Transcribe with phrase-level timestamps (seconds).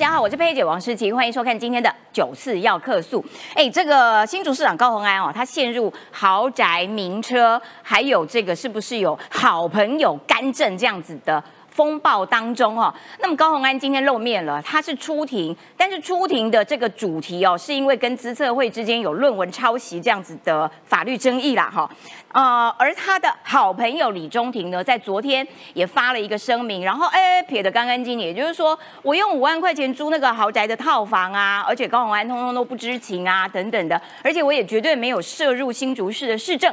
[0.00, 3.24] 大家好，我是佩姐王诗琪，欢迎收看今天的九四要客诉。
[3.54, 11.40] 哎，这个新竹市长高鸿安哦，他陷入豪宅、名车，还有这个是不是有好朋友干政这样子的？
[11.74, 21.90] 风暴当中哦，那么高鸿安今天露面了，他是出庭，但是出庭的这个主题哦，是因为跟资策会之间有论文抄袭这样子的法律争议啦哈，
[22.32, 36.72] 呃，而他的好朋友李中庭呢，在昨天也发了一个声明，然后哎撇得干干净净，也就是说我用五万块钱租那个豪宅的套房啊，而且高鸿安通通都不知情啊等等的，而且我也绝对没有涉入新竹市的市政，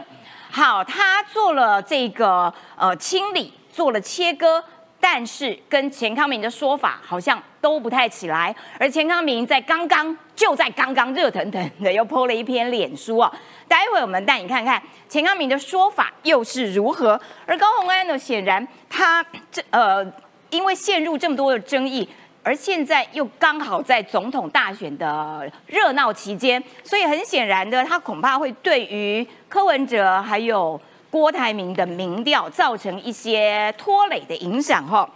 [0.52, 4.64] 好，他做了这个呃清理，做了切割。
[5.02, 13.34] 但是跟钱康明的说法好像都不太起来，而钱康明在刚刚就在刚刚热腾腾的又 po 了一篇脸书啊，
[13.68, 17.20] 待会我们带你看看钱康明的说法又是如何。
[17.48, 20.06] 而高鸿安呢，显然他这呃
[20.52, 22.08] 因为陷入这么多的争议，
[22.44, 30.80] 而现在又刚好在总统大选的热闹期间，所以很显然的，他恐怕会对于柯文哲还有。
[31.12, 35.08] 郭台铭的民调造成一些拖累的影响哈，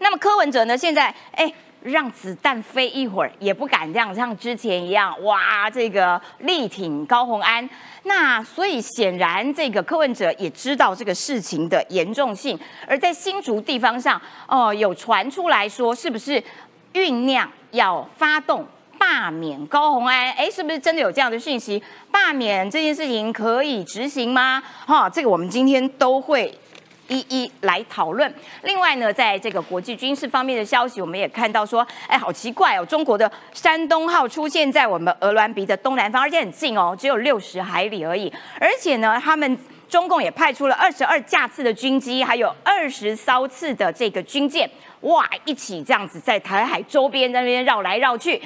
[0.00, 0.76] 那么柯文哲呢？
[0.76, 1.50] 现在哎，
[1.82, 7.66] 让子弹飞一会儿也不敢这样，像之前一样哇，这个力挺高鸿安。
[8.02, 16.42] 那所以显然这个柯文哲也知道这个事情的严重性，而在新竹地方上哦，有传出来说是不是
[16.92, 18.66] 酝酿要发动？
[19.02, 21.82] 罢免高红安，哎，是不是真的有这样的讯息？
[22.12, 24.62] 罢免这件事情可以执行吗？
[24.86, 26.56] 哈，这个我们今天都会
[27.08, 28.32] 一一来讨论。
[28.62, 38.32] 另外呢，在这个国际军事方面的消息，我们也看到说，哎，好奇怪哦，中国的山东号出现在我们鹅銮鼻的东南方，而且很近哦，只有六十海里而已。
[38.60, 39.58] 而且呢，他们
[39.88, 48.40] 中共也派出了二十二架次的军机，还有二十艘次的这个军舰，哇，一起这样子在台海周边那边绕来绕去。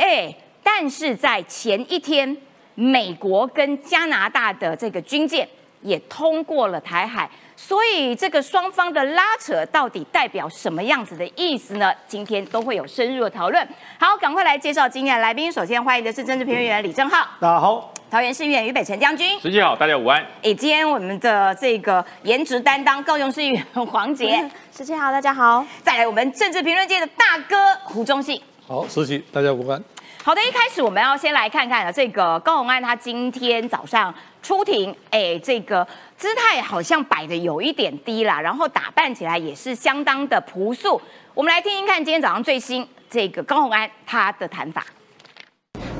[0.00, 2.34] 哎，但是在前一天，
[2.74, 5.46] 美国跟加拿大的这个军舰
[5.82, 11.92] 也通过了台海，所以这个双方的拉扯到底代表什么样子的意思呢？
[12.08, 13.68] 今天都会有深入的讨论。
[13.98, 15.52] 好，赶快来介绍今天的来宾。
[15.52, 20.22] 首先欢迎的是政治评论员李正浩，大家好；桃园市议员于北辰将军，十七好，大家午安。
[20.42, 25.62] 哎，今天我们的这个颜值担当高雄市议员黄杰，十七好，大家好。
[25.82, 28.40] 再来我们政治评论界的大哥胡忠信。
[28.70, 29.82] 好，实习，大家午安。
[30.22, 34.14] 好的，一开始我们要先来看看啊这个高鸿安，他今天早上
[34.44, 35.84] 出庭，哎，这个
[36.16, 41.02] 姿态好像摆的有一点低啦，然后打扮起来也是相当的朴素。
[41.34, 44.86] 我们来听听看今天早上最新这个高鸿安他的谈法。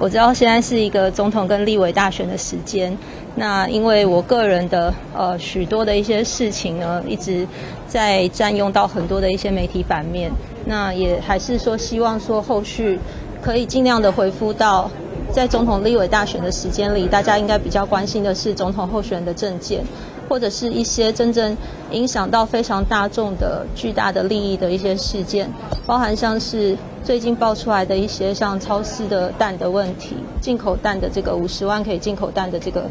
[0.00, 2.96] 我知道现在是一个总统跟立委大选的时间，
[3.34, 7.46] 那因为我个人的呃许多的一些事情呢，一直
[7.86, 10.32] 在占用到很多的一些媒体版面。
[10.64, 12.98] 那也还是说，希望说后续
[13.42, 14.90] 可以尽量的回复到，
[15.30, 19.84] 在总统立委大选的时间里，大家应该比较关心的是总统候选人的政见，
[20.30, 21.56] 或者是一些真正
[21.90, 25.50] 影响到非常大众的巨大的利益的一些事件，
[25.84, 32.84] 包含像是最近爆出来的一些像超市的蛋的问题，进口蛋的这个五十万可以进口蛋的这个，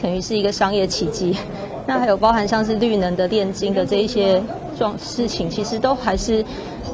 [0.00, 1.36] 等于是一个商业奇迹。
[1.86, 4.42] 那还有包含像是绿能的炼金的这一些
[4.78, 6.42] 状事情，其实都还是。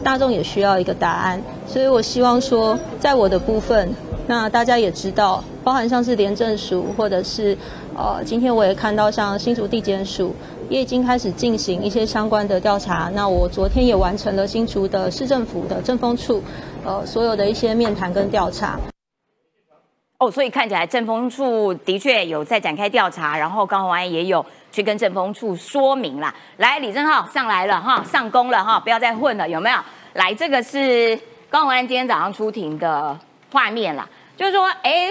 [0.04, 3.92] 大众也需要一个答案，所以我希望说，在我的部分，
[4.28, 7.58] 那大家也知道，包含像是廉政署，或者是
[7.96, 10.32] 呃，今天我也看到像新竹地检署
[10.68, 13.10] 也已经开始进行一些相关的调查。
[13.12, 16.40] 那我昨天也完成了新竹的市政府的政风处，
[16.84, 18.78] 呃，所有的一些面谈跟调查。
[20.18, 24.46] 哦，所以看起来政风处的确有在展开调查，然后高宏安也有。
[24.70, 26.32] 去跟政风处说明啦。
[26.58, 29.76] 来，李正浩上来了哈，上工了哈，不要再混了，有没有？
[30.12, 31.18] 来，这个是
[31.50, 33.18] 高宏安今天早上出庭的
[33.50, 34.06] 画面啦，
[34.36, 35.10] 就是说，哎，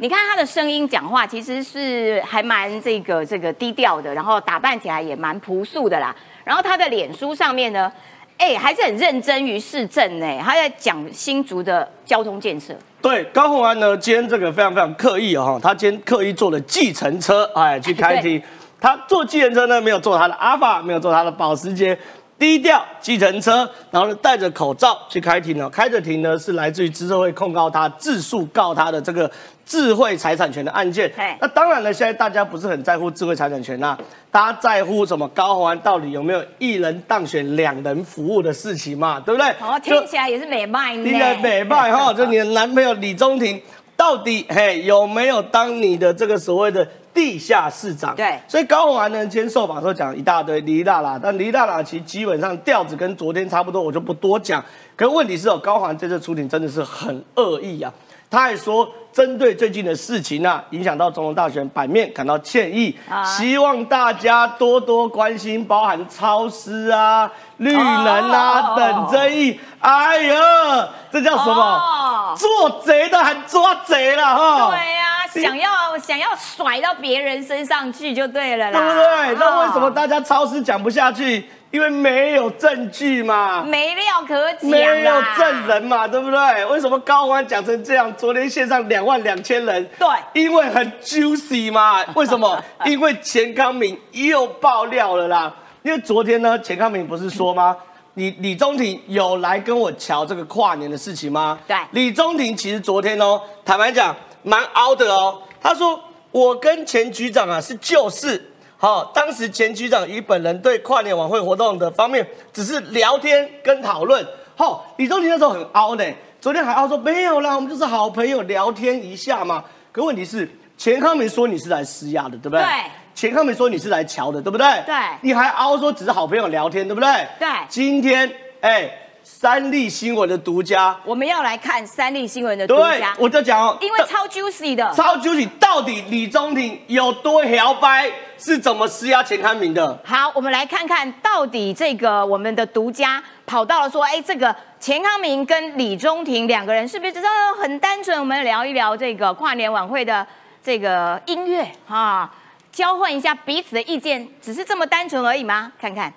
[0.00, 6.14] 你看他的声音讲话其实是还蛮这个这个低调的，然后打扮起来也蛮朴素的啦，
[6.44, 7.90] 然后他的脸书上面呢，
[8.36, 12.72] 哎，还是很认真于市政呢，他在讲新竹的交通建设。
[13.02, 18.40] 对，高鸿安呢，今天这个非常非常刻意哦，他今天刻意坐了计程车，哎，去开庭。
[18.80, 21.98] 他坐计程车呢，没有坐他的阿法，没有坐他的保时捷，
[22.38, 25.68] 低调计程车，然后呢戴着口罩去开庭了。
[25.68, 29.28] 开着庭呢是来自于资策会控告他自诉告他的这个
[29.68, 31.12] 智慧财产权的案件。
[31.38, 33.96] 那当然了，现在大家不是很在乎智慧财产权呐，
[34.30, 35.28] 大家在乎什么？
[35.28, 39.20] 高宏安到底有没有一人当选两人服务的事情嘛？
[39.20, 39.50] 对不对？
[39.60, 41.04] 哦，听起来也是美卖呢。
[41.04, 43.60] 听起来美卖 哈，就你的男朋友李宗廷
[43.94, 46.88] 到底嘿有没有当你的这个所谓的？
[47.18, 48.14] 地下市长。
[48.14, 54.64] 对所以高虹安呢，今天受访的时候讲一大堆黎大啦，但黎大啦其实基本上调子跟昨天差不多，我就不多讲。
[54.94, 57.92] 可是问题是哦，高虹安这次出庭真的是很恶意啊。
[58.30, 69.58] 他还说，针对最近的事情啊，影响到总统大选版面，感到歉意，啊希望大家多多关心，包含超市啊、绿能啊、哦等争议。
[69.80, 71.60] 哎呀，这叫什么？
[71.60, 74.70] 哦做贼的还抓贼了哈？
[74.70, 79.36] 对呀、想要想要甩到别人身上去就对了啦，对不对？
[79.38, 81.48] 那为什么哦大家超市讲不下去？
[81.70, 83.62] 因为没有证据嘛。
[83.62, 86.64] 没料可讲没有啦证人嘛，对不对？
[86.66, 88.10] 为什么高欢讲成这样？
[88.16, 92.02] 昨天线上两万两千人，对因为很 juicy 嘛。
[92.14, 92.58] 为什么？
[92.86, 95.52] 因为钱康明又爆料了啦。
[95.82, 97.76] 因为昨天呢，钱康明不是说吗？
[98.14, 101.58] 李李宗廷有来跟我瞧这个跨年的事情吗？
[101.68, 105.40] 对李宗廷其实昨天哦，坦白讲蛮凹的哦。
[105.60, 105.98] 他说
[106.30, 114.26] 我跟前局长啊是旧事，好、当时前局长与本人对跨年晚会活动的方面只是聊天跟讨论。
[114.56, 116.04] 好、李宗廷那时候很凹呢，
[116.40, 119.64] 昨天还凹说没有啦，我们就是好朋友聊天一下嘛。
[119.92, 122.60] 可问题是，钱康明说你是来施压的，对不对？
[122.60, 122.68] 对
[123.14, 124.66] 钱康明说你是来瞧的，对不对？
[124.86, 127.08] 对你还凹说只是好朋友聊天，对不对？
[127.38, 128.30] 对今天
[128.60, 128.90] 哎，
[129.30, 139.96] 三立新闻的独家，我们要来看三立新闻的独家，，我就讲哦，因为超 juicy 的，超 juicy 到底李宗廷有多摇摆，是怎么施压钱康明的？
[140.02, 147.28] 好，我们来看看到底这个我们的独家跑到了说，哎，这个钱康明跟李中庭两个人是不是真的
[147.60, 148.18] 很单纯？
[148.18, 150.26] 我们聊一聊这个跨年晚会的
[150.64, 152.34] 这个音乐啊，
[152.72, 155.70] 交换一下彼此的意见，只是这么单纯而已吗？
[155.78, 156.12] 看看。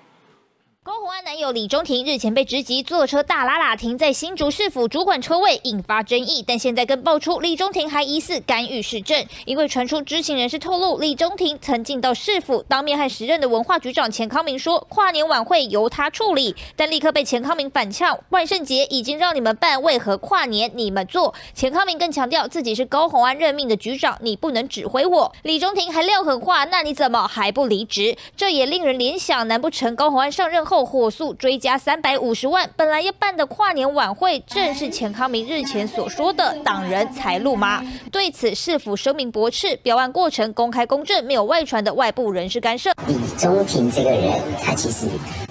[0.83, 6.43] 高虹安男友李中庭日前被直击坐车大拉拉停在新竹市府主管车位，引发争议。
[6.45, 21.35] 但现在更爆出李中庭还疑似干预市政，因为传出知情人士透露，李中庭曾进到市府，当面和时任的文化局长钱康明说，跨年晚会由他处理，但立刻被钱康明反呛，万圣节已经让你们办，为何跨年你们做？
[21.53, 25.31] 钱康明更强调自己是高虹安任命的局长，你不能指挥我。
[25.43, 28.17] 李中庭还撂狠话，那你怎么还不离职？
[28.35, 32.69] 这也令人联想，难不成高虹安上任后后火速追加三百五十万？
[32.77, 37.83] 本来要办的跨年晚会，正是钱康明日前所说的党人财路吗？
[38.09, 42.89] 对此，市府声明驳斥，表案过程公开公正，没有外传的外部人士干涉。
[43.05, 45.07] 李中庭这个人，他其实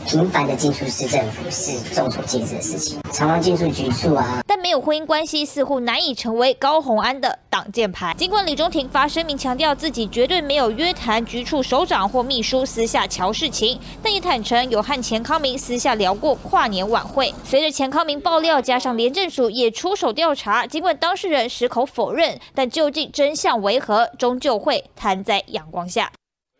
[0.06, 8.14] 频繁的进出市政府是众所皆知的事情，常常进出局处啊，但没有婚姻关系，似乎难以成为高虹安的挡箭牌。
[8.16, 17.34] 尽管李中庭发声明强调自己绝对没有约谈局处首长或秘书私下瞧事情，但也坦诚有和钱康明私下聊过跨年晚会。
[17.42, 26.12] 随着钱康明爆料，加上廉政署也出手调查，尽管当事人矢口否认，但究竟真相为何，终究会摊在阳光下。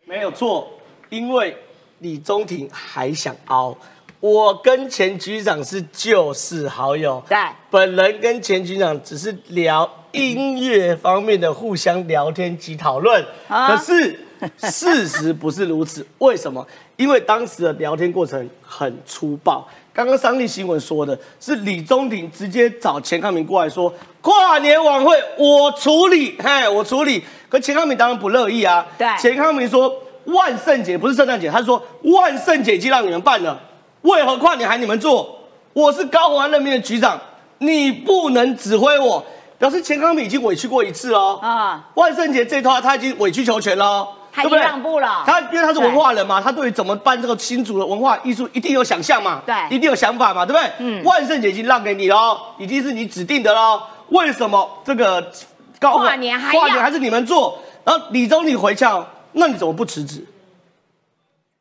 [0.05, 0.67] 没有错，
[1.07, 1.55] 因为
[1.99, 3.77] 李宗廷还想凹。
[4.19, 7.37] 我跟前局长是旧识好友，对
[7.69, 14.19] 本人跟前局长只是聊音乐方面的互相聊天及讨论，啊可是
[14.69, 16.05] 事实不是如此。
[16.19, 16.65] 为什么？
[16.97, 19.67] 因为当时的聊天过程很粗暴。
[19.93, 27.23] 刚刚商立新闻说的是李宗廷直接找钱康明过来说，跨年晚会我处理，嘿，我处理。
[27.49, 28.85] 可钱康明当然不乐意啊。
[28.97, 29.93] 对钱康明说
[30.25, 33.59] 万圣节不是圣诞节，他说万圣节已经让你们办了，
[34.03, 35.37] 为何跨年还你们做？
[35.73, 37.19] 我是高虹安任命的局长，
[37.59, 39.25] 你不能指挥我。
[39.57, 41.35] 表示钱康明已经委屈过一次喽。
[41.35, 50.71] 啊万圣节这一套他已经委曲求全喽，他已经让步了他因为他是文化人嘛，他对于怎么办这个新竹的文化艺术一定有想象嘛，对一定有想法嘛，对不对？
[50.79, 53.81] 嗯万圣节已经让给你喽，已经是你指定的喽。
[54.09, 55.31] 为什么这个
[55.79, 57.57] 高跨年还要跨年还是你们做？
[57.83, 60.25] 然后李宗理回呛，那你怎么不辞职？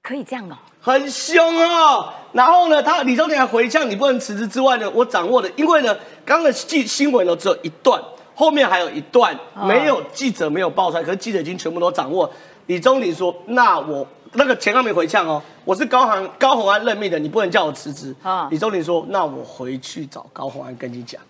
[0.02, 0.56] 可以这样哦。
[0.80, 2.12] 很凶哦。
[2.32, 8.00] 然后呢，他李宗理还回呛你不能辞职之外呢，我掌握的，因为呢，刚刚的记新闻呢只有一段，
[8.34, 12.30] 后面还有一段哦没有记者没有爆出来，可是记者已经全部都掌握。
[12.70, 18.14] 李宗礼说：“那我那个钱康没回呛哦，我是高行高鸿安任命的，你不能叫我辞职。
[18.22, 21.20] 啊李宗礼说：“那我回去找高鸿安跟你讲，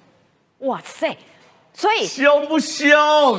[0.58, 1.16] 哇塞！
[1.72, 2.92] 所以凶不凶？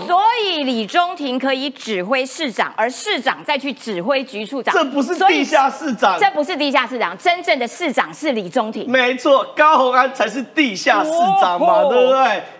[0.07, 8.89] 所以李中庭可以指挥市长，而市长再去指挥局处长，这不是地下市长，这不是地下市长，真正的市长是李中庭。
[8.89, 12.09] 没错，高鸿安才是地下市长嘛，哦对不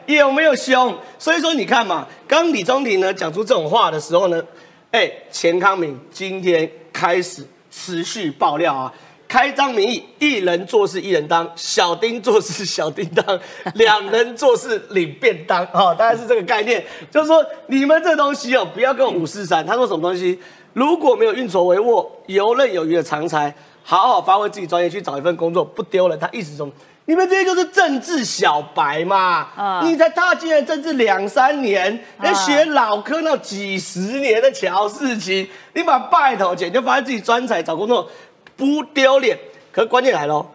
[0.06, 0.18] 对？
[0.18, 0.96] 有没有凶？
[1.18, 4.44] 所以说你看嘛，刚李宗庭呢讲出这种话的时候呢，
[4.92, 8.94] 哎，钱康明今天开始持续爆料啊，
[9.26, 13.40] 开张名义，一人做事一人当，小丁做事小丁当，
[13.76, 16.84] 两人做事领便当，哈，大概是这个概念。
[17.10, 19.66] 就是说，你们这东西哦，不要跟五四三。
[19.66, 20.38] 他说什么东西？
[20.74, 26.20] 如果没有运筹帷幄、游刃有余的长才，好好发挥自己专业去找一份工作，不丢人。
[26.20, 26.70] 他意思说，
[27.06, 38.10] 你们这些就是政治小白嘛，啊你才踏进了政治两三年，连学老科那几十年的巧事情，你把拜头钱就发现自己专才找工作。
[38.56, 39.38] 不丢脸，
[39.72, 40.46] 可关键来了，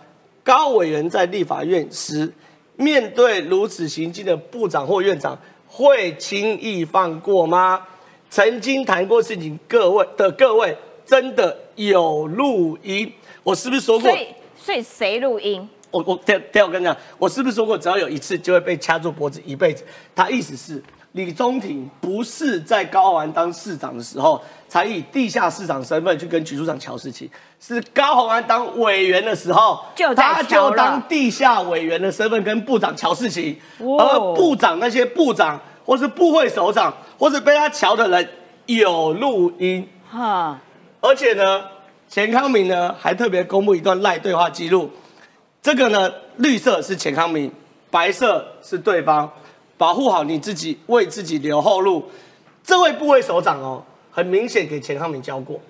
[0.44, 2.32] 高委员在立法院时，
[2.76, 5.36] 面对如此行径的部长或院长，
[5.66, 7.82] 会轻易放过吗？
[8.30, 13.12] 曾经谈过事情，各位的各位真的有录音？
[13.42, 14.08] 我是不是说过？
[14.08, 15.68] 所以，所以谁录音？
[15.90, 19.84] 我我等等我跟你讲，我是不是说过，只要有一次就会被掐住脖子一辈子？
[20.14, 20.82] 他意思是。
[21.12, 24.38] 李宗廷不是在高雄安当市长的时候，
[24.68, 27.26] 才以地下市长身份去跟局处长乔事情，
[27.58, 29.82] 是高虹安当委员的时候，
[30.14, 33.58] 他就当地下委员的身份跟部长乔事情，
[33.98, 38.28] 而部长那些部长或是部会首长或是被他乔的人
[38.66, 40.60] 有录音，哈，
[41.00, 41.64] 而且呢，
[42.10, 44.90] 钱康明呢还特别公布一段赖对话记录，
[45.66, 47.50] 这个呢绿色是钱康明，
[47.90, 49.28] 白色是对方。
[49.76, 52.08] 保护好你自己，为自己留后路。
[52.62, 53.82] 这位部位首长哦，
[54.12, 55.60] 很明显给钱康明教过，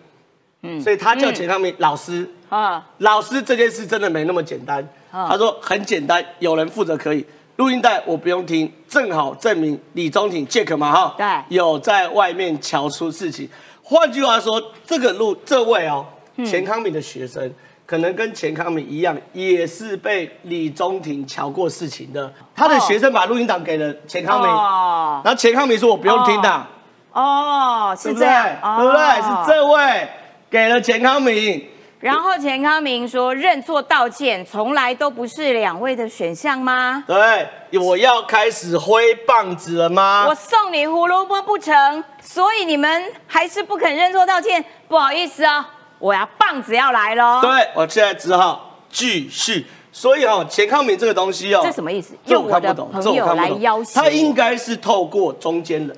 [0.61, 2.87] 嗯，所以他叫钱康明老师啊。
[2.99, 4.87] 老师这件事真的没那么简单。
[5.11, 7.25] 他说很简单，有人负责可以。
[7.57, 13.49] 录音带我不用听，正好证明李宗廷 Jack 嘛哈，对，有在外面瞧出事情。
[13.83, 16.05] 换句话说，这个录这位哦，
[16.45, 17.50] 钱康明的学生。
[17.87, 22.33] 可能跟钱康明一样，也是被李宗廷瞧过事情的。
[22.55, 26.66] 他的学生把录音档给了钱康明，然后钱康明说：“我不用听的。”
[27.14, 28.45] 哦，是这样，
[28.78, 29.23] 对不对？
[29.23, 30.09] 是这位
[30.50, 31.64] 给了钱康明，
[32.00, 40.26] 然后钱康明说：“认错道歉从来都不是两位的选项吗？”对，我要开始挥棒子了吗？
[40.28, 45.71] 我送你胡萝卜不成，所以你们还是不肯认错道歉，不好意思啊。
[45.99, 47.41] 我要棒子要来喽！
[47.41, 49.67] 对，我现在只好继续。
[49.93, 52.15] 所以哦，钱康敏这个东西哦，这什么意思？
[52.26, 53.85] 这我看不懂，这我看不懂。
[53.95, 55.97] 他应该是透过中间人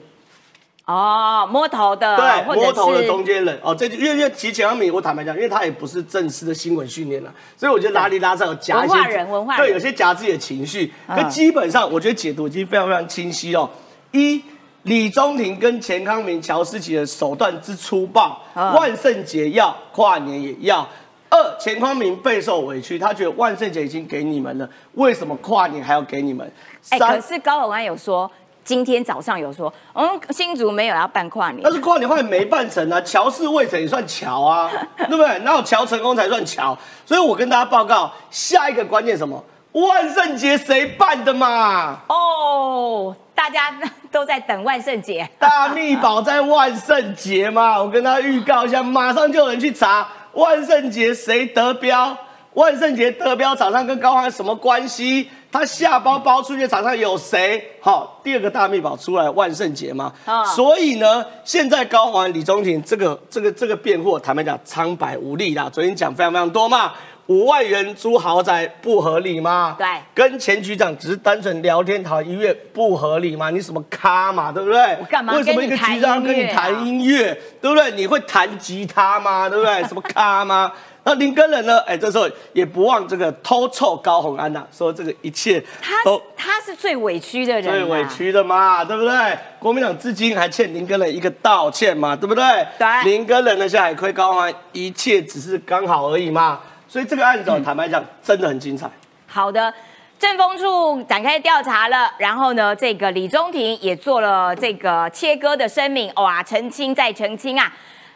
[0.85, 3.75] 哦，摸头的，对，摸头的中间人哦。
[3.75, 10.93] 这因为因为提钱康敏，我坦白讲，因为他也不是正式的新闻训练了，所以我觉得拉里拉上有夹一些人文化，对，有些夹自己的情绪。
[11.09, 13.69] 那基本上，我觉得解读已经非常非常清晰哦。
[14.13, 14.43] 一
[14.85, 20.87] 李宗廷跟钱康明、乔思琪的手段之粗暴，万圣节要，跨年也要。
[21.31, 26.51] 二，钱康明备受委屈，他觉得万圣节已经给你们了，为什么跨年还要给你们？
[26.89, 28.31] 哎，可是高永安有说，
[28.65, 35.27] 今天早上有说，我们新竹没有要办跨年，但是跨年会没办成啊，乔氏未成也算乔啊， 对不对？
[35.41, 39.45] 然后乔成功才算乔，所以我跟大家报告，下一个关键什么？
[39.73, 42.01] 万圣节谁办的嘛？
[42.09, 43.15] 哦。
[43.39, 43.73] 大家
[44.11, 47.81] 都在等万圣节， 大密宝在万圣节嘛？
[47.81, 52.19] 我跟他预告一下，马上就有人去查万圣节谁得标，
[52.55, 55.31] 万圣节得标厂商跟高寒什么关系？
[55.53, 57.65] 他下包包出去的厂商有谁？
[57.81, 60.13] 好，第二个大密宝出来，万圣节嘛。
[60.27, 65.71] 啊，所以呢，现在高环李宗廷这个这个这个辩护，坦白讲苍白无力啦。
[65.73, 66.93] 昨天讲非常非常多嘛。
[67.29, 69.77] 五万元租豪宅不合理吗？
[69.79, 73.51] 对，跟前局长只是单纯聊天讨音乐不合理吗？
[73.51, 74.97] 你什么咖嘛，对不对？
[74.99, 75.35] 我干嘛？
[75.35, 77.91] 为什么一个局长跟你谈音乐，对不对？
[77.91, 79.47] 你会弹吉他吗？
[79.47, 79.83] 对不对？
[79.85, 80.73] 什么咖吗？
[81.05, 81.79] 那林根人呢？
[81.81, 85.63] 哎，这时候也不忘这个偷臭高红安呐，说这个一切
[86.05, 89.39] 都他是最委屈的人，最委屈的嘛，对不对？
[89.59, 92.43] 国民党至今还欠林根人一个道歉嘛，对不对？
[92.79, 96.59] 对，林根人的下海亏高红安，一切只是刚好而已嘛。
[96.89, 98.91] 所以这个案子，坦白讲，真的很精彩。
[99.27, 99.73] 好的，
[100.19, 107.71] 政风处展开调查了，然后呢，这个李宗廷也做了这个切割的声明，哇，澄清再澄清啊！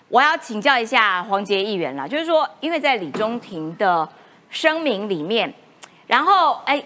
[0.08, 4.08] 我要请教一下黄杰议员了，就是说，因为在李宗廷的
[4.48, 5.52] 声明里面，
[6.06, 6.82] 然后哎，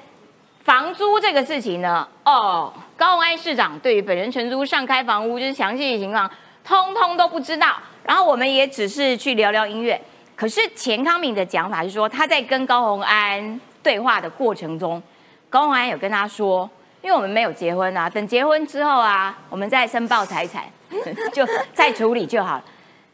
[0.65, 6.29] 房租这个事情呢，哦，高鸿安市长对于本人承租上开房屋就是详细的情况，
[6.65, 10.01] 通通都不知道，然后我们也只是去聊聊音乐。
[10.37, 15.03] 可是钱康明的讲法是说，他在跟高鸿安对话的过程中，
[15.49, 16.69] 高鸿安有跟他说，
[17.01, 20.65] 因为我们没有结婚啊，等结婚之后啊，我们再申报财产，
[21.33, 22.65] 就再处理就好了。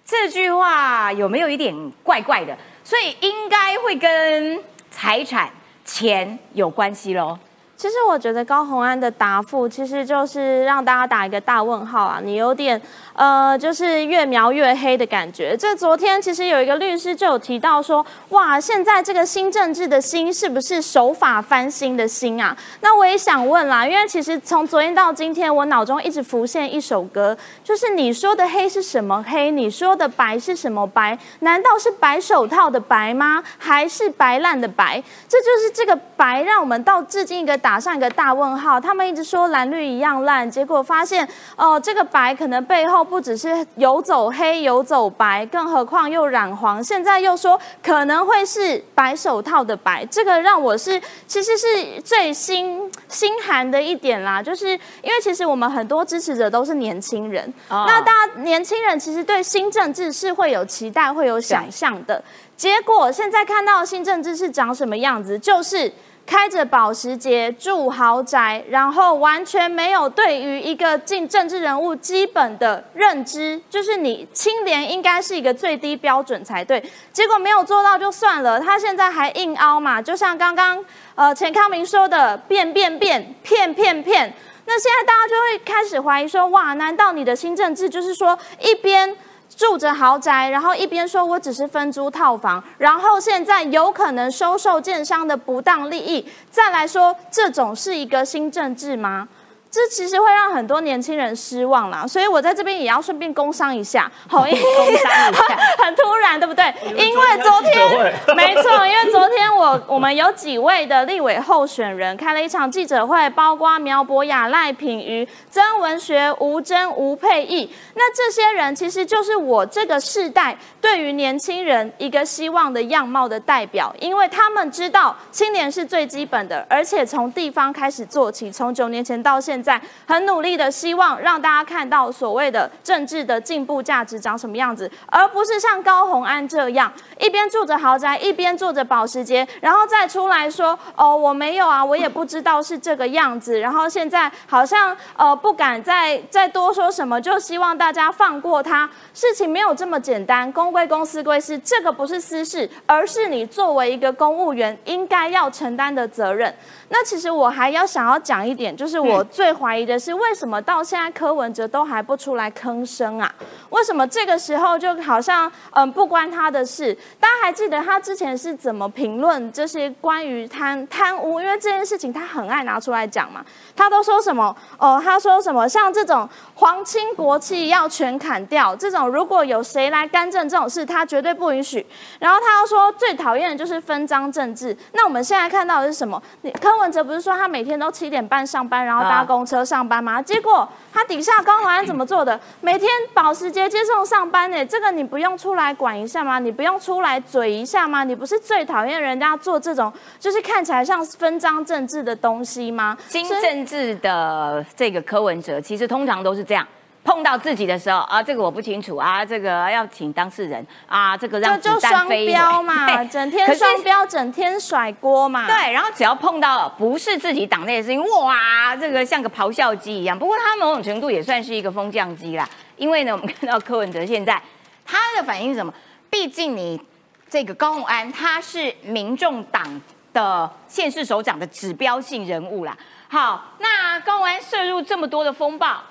[0.05, 2.59] 这句话有没有一点怪怪的？
[2.83, 4.61] 所以应该会跟
[4.91, 5.49] 财产
[5.85, 7.39] 钱有关系喽。
[7.83, 12.21] 其实我觉得高虹安的答复，其实就是让大家打一个大问号啊！
[12.23, 12.81] 你有点
[13.13, 15.57] 呃，就是越描越黑的感觉。
[15.57, 22.57] 这昨天其实有一个律师就有提到说，哇，现在这个新政治的新是不是手法翻新的新啊？
[22.83, 29.51] 那我也想问啦，因为其实从昨天到今天，我脑中一直浮现一首歌，就是你说的黑是什么黑？
[29.51, 31.19] 你说的白是什么白？
[31.41, 33.43] 难道是白手套的白吗？
[33.59, 35.03] 还是白烂的白？
[35.29, 37.72] 这就是这个白，让我们到至今一个打。
[37.73, 41.27] 打上一个大问号，他们一直说蓝绿一样烂，结果发现
[41.57, 54.69] 哦，这个白可能背后不只是游走黑、游走白，更何况又染黄，现在又说可能会是白手套的白，这个让我是其实是最心心寒的一点啦， 就是
[55.01, 62.23] 因为其实我们很多支持者都是年轻人，那大家年轻人其实对新政治是会有期待、会有想象的，
[62.55, 65.91] 结果现在看到新政治是长什么样子，就是。
[66.25, 76.83] 开着保时捷住豪宅，然后完全没有对于一个进政治人物基本的认知，就是你清廉应该是一个最低标准才对。
[77.13, 80.83] 结果没有做到就算了，他现在还硬凹嘛，就像刚刚
[81.15, 84.33] 呃钱康明说的变变变骗骗骗，
[84.65, 89.17] 那现在大家就会开始怀疑说，哇，难道你的新政治就是说一边？
[89.57, 99.29] 住着豪宅，然后一边说我只是分租套房，然后现在有可能收受建商的不当利益，再来说这种是一个新政治吗？
[99.73, 105.09] 这其实会让很多年轻人失望啦，所以我在这边也要顺便工商一下，好， 工商一下，
[105.83, 106.63] 很突然，对不对？
[106.95, 129.62] 因为昨天， 没错，因为昨天我我们有几位的立委候选人开了一场记者会，包括苗博雅、赖品瑜、曾文学、吴真、吴佩义，那这些人其实就是我这个世代对于年轻人一个希望的样貌的代表，因为他们知道青年是最基本的，而且从地方开始做起，从九年前到现。
[129.62, 148.89] 在在很努力的希望让大家看到所谓的政治的进步价值长什么样子，而不是像高红安这样一边住着豪宅，一边坐着保时捷，然后再出来说哦我没有啊，我也不知道是这个样子，然后现在好像呃不敢再再多说什么，就希望大家放过他。
[149.15, 156.53] 事情没有这么简单，公归公，私归私，这个不是私事，而是你作为一个公务员应该要承担的责任。
[156.89, 163.35] 那其实我还要想要讲一点，就是我最怀疑的是，为什么到现在柯文哲都还不出来吭声啊？
[163.71, 166.95] 为什么这个时候就好像嗯不关他的事？
[167.19, 171.41] 大家还记得他之前是怎么评论这些关于贪贪污？
[171.41, 175.01] 因为这件事情他很爱拿出来讲嘛，他都说什么哦？
[175.03, 181.85] 他说什么像这种皇亲国戚要全砍掉，这种如果有谁来干政这种事，他绝对不允许。
[182.21, 184.77] 然后他又说最讨厌的就是分赃政治。
[184.93, 186.23] 那我们现在看到的是什么？
[186.43, 186.93] 你柯文。
[186.93, 190.21] 哲不是说他每天都七点半上班，然后搭公车上班吗？
[190.21, 192.39] 结果他底下高宏安怎么做的？
[192.61, 194.65] 每天保时捷接送上班呢？
[194.67, 196.39] 这个你不用出来管一下吗？
[196.39, 198.05] 你不用出来嘴一下吗？
[198.05, 202.97] 你不是最讨厌人家做这种就是看起来像分赃政治的东西吗？
[203.09, 206.67] 新政治的这个柯文哲，其实通常都是这样。
[207.05, 215.47] 碰到自己的时候啊，这个我不清楚啊，这个要请当事人啊，这个让子弹飞标嘛，整天双标，整天甩锅嘛。
[215.47, 220.17] 对，然后只要碰到不是自己党内的事情，哇，这个像个咆哮机一样。
[220.17, 224.41] 不过他某种程度也算是一个风降机啦，因为呢，我们看到柯文哲现在
[224.87, 225.75] 他的反应是什么？
[226.09, 226.81] 毕竟你
[227.29, 229.81] 这个高鸿安他是民众党
[230.13, 232.77] 的县市首长的指标性人物啦。
[233.09, 235.83] 好，那高鸿安涉入这么多的风暴。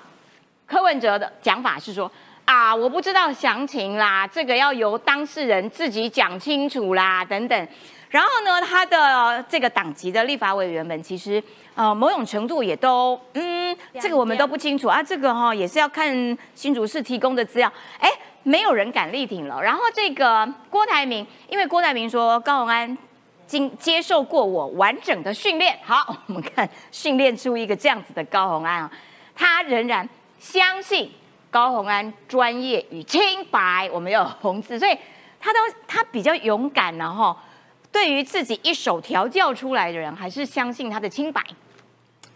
[0.71, 2.09] 柯文哲的讲法是说
[2.45, 7.67] 啊，我不知道详情啦，这个要由当事人自己讲清楚啦，等等。
[8.09, 11.43] 然后呢，他的这个党籍的立法委员们，其实
[11.75, 17.69] 呃某种程度也都嗯，这个我们都不清楚啊，这个哈也是要看新竹市提供的资料。
[17.99, 18.09] 哎，
[18.43, 19.61] 没有人敢力挺了。
[19.61, 22.97] 然后这个郭台铭，因为郭台铭说高鸿安
[23.45, 28.91] 经接受过我完整的训练，好，我们看训练出一个这样子的高鸿安啊，
[29.35, 30.07] 他仍然。
[30.41, 31.11] 相信
[31.51, 34.97] 高鸿安专业与清白，我们有红字，所以
[35.39, 37.37] 他都他比较勇敢然后
[37.91, 41.39] 对于自己一手调教出来的人，还是相信他的清白。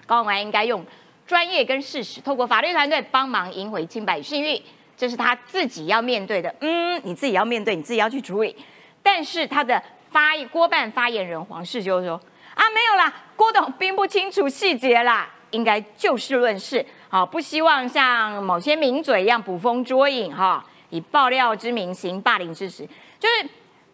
[0.05, 0.85] 高鸿安应该用
[1.25, 4.61] 专业跟事实，透过法律团队帮忙赢回清白与信誉，
[4.95, 6.53] 这是他自己要面对的。
[6.59, 8.55] 嗯，你自己要面对，你自己要去处理。
[9.01, 12.21] 但是他的发郭办发言人黄世修说
[12.53, 22.85] ：“啊，没有啦，郭董并不清楚细节啦，应该就事论事。”好，不希望像某些名嘴一样捕风捉影，哈，以爆料之名行霸凌之实。
[23.17, 23.49] 就是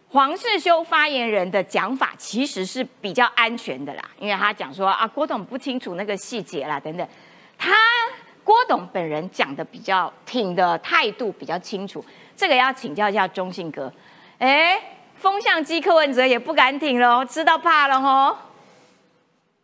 [0.08, 7.06] 黄世修发言人的讲法其实是比较安全的啦，因为他讲说啊，郭董不清楚那个细节啦，等等。
[7.56, 7.70] 他
[8.42, 12.04] 郭董本人讲的比较挺的态度比较清楚，
[12.36, 13.92] 这个要请教一下中信哥。
[14.38, 14.76] 哎，
[15.14, 18.36] 风向机柯文哲也不敢挺了，知道怕了哦。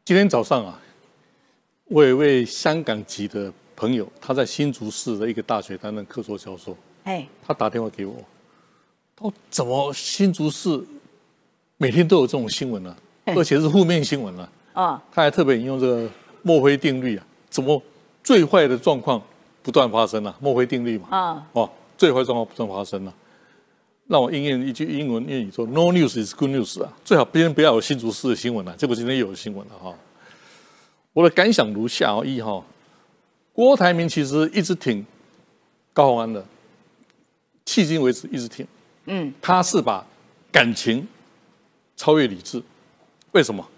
[0.04, 0.78] 今天早上啊，
[1.88, 8.14] 我有一位香港籍的朋友，他在新竹市的一个大学担任客座教授，哎，他打电话给我。
[9.16, 10.78] 他说，怎么新竹市
[11.78, 12.94] 每天都有这种新闻呢？
[13.24, 14.46] 而且是负面新闻呢？
[14.74, 16.08] 啊，他还特别引用这个
[16.42, 17.82] 墨菲定律啊，怎么
[18.22, 19.22] 最坏的状况
[19.62, 20.34] 不断发生呢？
[20.40, 23.14] 墨菲定律嘛，啊，哦，最坏状况不断发生了。
[24.06, 29.94] 让我应验一句英文谚语说：“No news is good news 啊，最好别人不要有新竹市的新闻了。”结果今天又有新闻了哈。
[31.18, 32.64] 我的感想如下哦：一哈，
[33.52, 35.04] 郭台铭其实一直挺
[35.92, 36.40] 高鸿安的，
[37.66, 38.64] 迄今为止一直挺。
[39.06, 40.06] 嗯，他是把
[40.52, 41.04] 感情
[41.96, 42.62] 超越理智，
[43.32, 43.68] 为什么？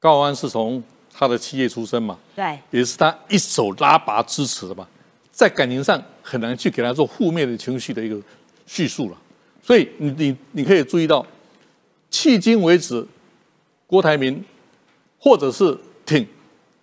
[0.00, 0.82] 高安是从
[1.14, 4.88] 他的企业出身嘛，对，也是他一手拉拔支持的嘛，
[5.30, 8.20] 在感情上很难去给他做负面的情绪的一个
[8.66, 9.16] 叙述了。
[9.62, 11.24] 所以你你你可以注意到，
[12.10, 13.06] 迄今为止，
[13.86, 14.44] 郭台铭
[15.20, 16.26] 或者是挺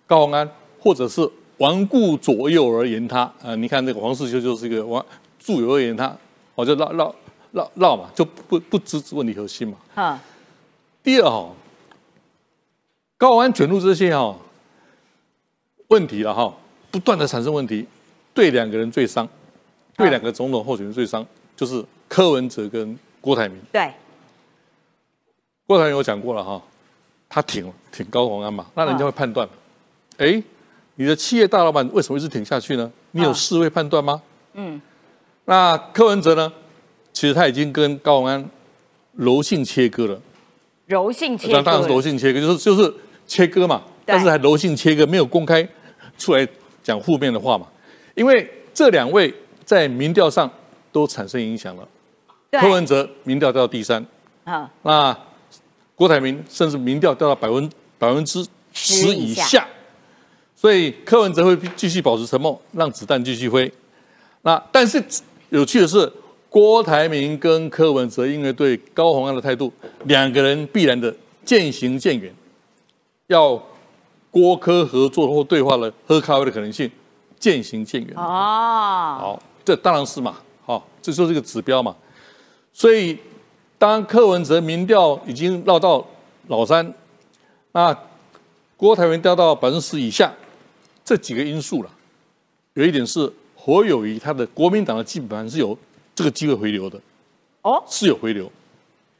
[0.06, 5.04] 高鸿安，或者是顽固左右而言他，啊，你看那个黄世修就是一个顽
[5.40, 6.16] 助右而言他。
[6.54, 7.14] 我就绕绕
[7.52, 9.76] 绕绕嘛，就不不直指问题核心嘛。
[9.96, 10.22] 啊。
[11.02, 11.52] 第二哈，
[13.18, 14.34] 高安卷入这些哈
[15.88, 16.54] 问题了哈，
[16.90, 17.86] 不断的产生问题，
[18.32, 19.28] 对两个人最伤，
[19.96, 23.60] 对两个总统候选人最伤，就是柯文哲跟郭台铭。
[23.72, 23.92] 对。
[25.66, 26.62] 郭台铭我讲过了哈，
[27.28, 29.48] 他挺挺高鸿安嘛，那人家会判断，
[30.18, 30.42] 哎，
[30.94, 32.90] 你的企业大老板为什么一直挺下去呢？
[33.10, 34.22] 你有思维判断吗？
[34.54, 34.80] 嗯。
[35.44, 36.52] 那柯文哲呢？
[37.12, 38.44] 其实他已经跟高鸿安
[39.12, 40.20] 柔性切割了。
[40.86, 42.94] 柔性切割，当然是柔性切割，就是就是
[43.26, 43.82] 切割嘛。
[44.04, 45.66] 但是还柔性切割，没有公开
[46.18, 46.46] 出来
[46.82, 47.66] 讲负面的话嘛。
[48.14, 49.32] 因为这两位
[49.64, 50.50] 在民调上
[50.92, 51.88] 都产生影响了。
[52.50, 54.04] 柯文哲民调掉到第三。
[54.44, 54.70] 啊。
[54.82, 55.16] 那
[55.96, 59.66] 郭台铭甚至民调掉到百分百分之十以下。
[60.54, 63.72] 所以柯文哲会继续保持沉默，让子弹继续飞。
[64.42, 65.02] 那但是。
[65.50, 66.12] 有趣的是，
[66.50, 69.72] 郭台铭跟柯文哲因为对高鸿安的态度，
[70.06, 72.34] 两个人必然的渐行渐远，
[73.28, 73.56] 要
[74.28, 76.90] 郭柯合作或对话了喝咖啡的可能性
[77.38, 78.12] 渐行渐远。
[78.16, 78.22] 哦，
[79.20, 81.94] 好，这当然是嘛，好，这就是一个指标嘛。
[82.72, 83.16] 所以，
[83.78, 86.06] 当柯文哲民调已经落到
[86.48, 86.92] 老三，
[87.72, 87.96] 那
[88.76, 90.32] 郭台铭掉到百分之十以下，
[91.04, 91.90] 这几个因素了，
[92.74, 93.32] 有一点是。
[93.58, 95.76] 侯友谊他的国民党的基本盘是有
[96.14, 96.96] 这个机会回流的，
[97.62, 98.48] 哦，是有回流，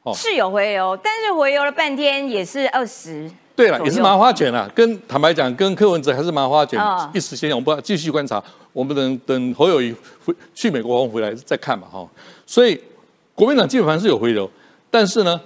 [0.03, 4.71] 哦，是有回流，但是回流了半天也是二十，对了，也是麻花卷啊。
[4.73, 6.79] 跟坦白讲，跟柯文哲还是麻花卷，
[7.13, 8.41] 一时先，我们不继续观察，
[8.71, 9.93] 我们等等侯友谊
[10.23, 12.07] 回去美国回来再看嘛，哈。
[12.45, 12.81] 所以
[13.37, 14.49] 国民党基本盘是有回流，
[14.89, 15.39] 但是呢，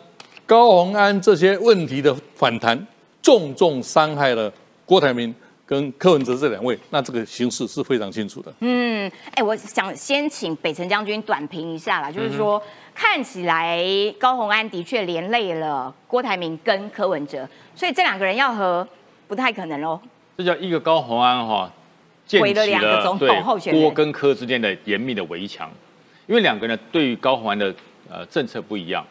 [0.45, 2.87] 高鸿安这些问题的反弹，
[3.21, 4.49] 重重伤害了
[4.85, 5.35] 郭台铭。
[5.63, 8.53] 跟柯文哲这两位，那这个形势是非常清楚的。
[8.59, 12.61] 嗯，哎，我想先请北辰将军短评一下啦，就是说
[12.93, 13.81] 看起来
[14.19, 18.85] 高鸿安的确连累了郭台铭跟柯文哲，所以这两个人要和
[19.29, 19.97] 不太可能喽。
[20.37, 21.71] 这叫一个高鸿安哈，
[22.27, 25.71] 建起了对郭跟柯之间的严密的围墙，
[26.27, 27.73] 因为两个人对于高鸿安的
[28.09, 29.05] 呃政策不一样。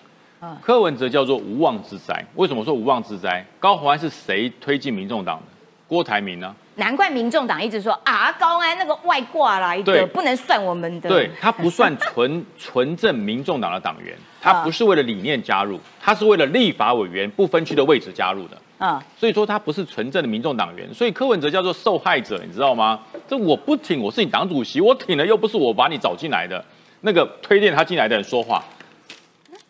[0.62, 3.44] 柯文哲叫做无妄之灾，为什么说无妄之灾？
[3.58, 5.42] 高鸿安是谁推进民众党的？
[5.86, 6.54] 郭台铭呢？
[6.76, 11.10] 难怪民众党一直说啊，高安那个外挂来的，不能算我们的。
[11.10, 18.56] 对他不算纯 纯正民众党的党员，他不是为了理念加入，他是为了立法委员不分区的位置加入的。
[18.78, 22.98] 啊，所以说他不是纯正的民众党员，所以柯文哲叫做受害者，你知道吗？
[23.28, 26.64] 这我不挺，我是你党主席，我挺了又不是我把你找进来的，
[27.02, 28.62] 那个推荐他进来的人说话，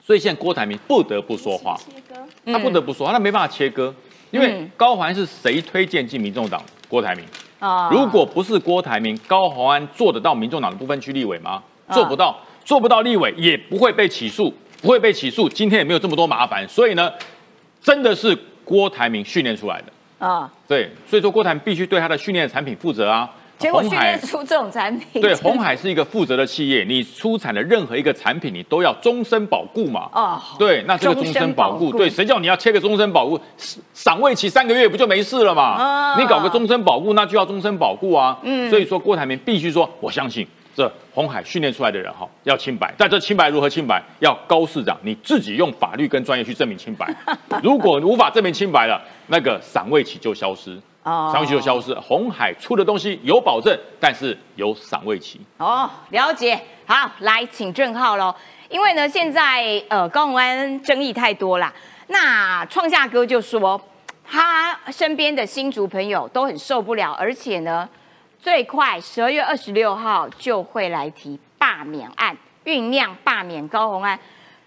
[0.03, 1.79] 所以现在郭台铭不得不说话，
[2.47, 3.95] 他不得不说，他没办法切割。
[4.31, 6.63] 因为高环是谁推荐进民众党？
[6.89, 7.25] 郭台铭
[7.59, 11.63] 啊，如果不是郭台铭，高鸿安做得到民众党的部分区立委吗？
[11.91, 16.67] 做不到，做不到立委也不会被起诉，不会被起诉，今天也没有这么多麻烦。
[16.69, 17.13] 所以呢，
[17.81, 20.49] 真的是郭台铭训练出来的啊。
[20.69, 23.29] 对，所以说郭台铭必须对他的训练产品负责啊。
[23.61, 30.09] 结果训练出这种产品，对，红海是一个负责的企业，你出产的任何一个产品，你都要终身保固嘛。
[30.13, 33.39] 啊，对，那这个终身保固，对，谁叫你要切个终身保固？
[33.93, 36.17] 赏味期三个月不就没事了嘛？
[36.19, 38.39] 你搞个终身保固，那就要终身保固啊。
[38.43, 40.47] 嗯，所以说郭台铭必须说，我相信。
[40.73, 44.01] 这红海训练出来的人哈要清白，但这清白如何清白？
[44.21, 47.13] 要高市长你自己用法律跟专业去证明清白。
[47.61, 50.81] 如果无法证明清白了，那个赏味期就消失。
[51.03, 51.95] 哦，赏味期就消失。
[52.01, 55.41] 红海出的东西有保证，但是有散味期。
[55.59, 56.61] 哦，了解。
[56.87, 58.35] 好，来请正浩喽。
[58.69, 61.73] 因为呢，现在呃高雄安争议太多啦。
[62.09, 63.81] 那创夏哥就说，
[64.25, 67.89] 他身边的新竹朋友都很受不了，而且呢。
[68.43, 72.35] 最快十二月二十六号就会来提罢免案，
[72.65, 74.19] 酝酿罢免高鸿安，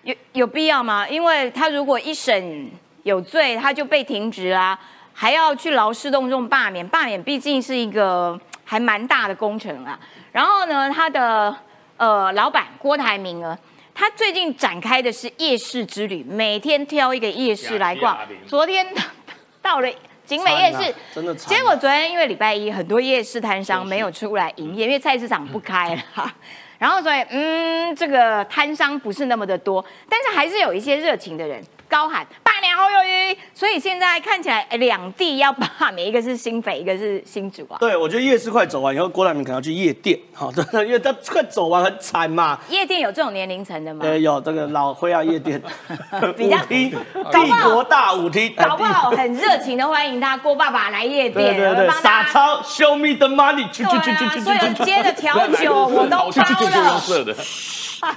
[0.03, 1.09] 有有必要吗？
[1.09, 2.69] 因为他如果一审
[3.01, 4.79] 有罪，他就被停职啊，
[5.13, 9.97] 还要去劳师动众罢免，罢免毕竟是一个还蛮大的工程啊。
[10.31, 11.55] 然后呢，他的
[11.97, 13.57] 呃老板郭台铭呢，
[13.93, 18.17] 他最近展开的是夜市之旅，每天挑一个夜市来逛。
[18.45, 18.85] 昨天
[19.61, 19.89] 到了。
[20.25, 21.35] 景美夜市，真的。
[21.35, 26.33] 结果昨天因为礼拜一，很多夜市摊商没有出来营业，因为菜市场不开了。
[26.83, 31.63] 然后所以，嗯，这个摊商不是那么的多，但是还是有一些热情的人。
[31.87, 37.77] 高喊罢免侯友谊，所以现在看起来两地要罢免，一个是新北，一个是新竹啊。
[37.79, 40.51] 对，我觉得夜市快走完以后，郭台铭可能要去夜店， 好，
[40.83, 42.57] 因为他快走完很惨嘛。
[42.69, 43.99] 夜店有这种年龄层的吗？
[44.03, 45.61] 呃，有这个老灰啊夜店，
[46.35, 56.31] 比较厅，帝国大舞厅，搞不好很热情的欢迎他郭爸爸来夜店，对对对，傻超，Show me the money，去去去去去，所有接的调酒我都包
[56.81, 57.35] 了。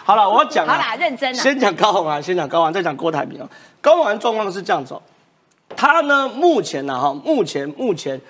[0.05, 0.66] 好了，我要讲。
[0.66, 1.35] 好啦，认真。
[1.35, 3.49] 先讲高宏安，先讲高宏安，再讲郭台铭啊。
[3.81, 4.99] 高宏安状况是这样子，
[5.77, 8.21] 他呢目前呢哈，目前目前，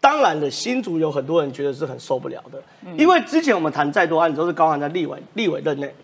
[0.00, 2.62] 当然的新竹有很多人觉得是很受不了的，
[2.96, 5.94] 因为之前我们谈再多案子都是高宏安在立委立委任内，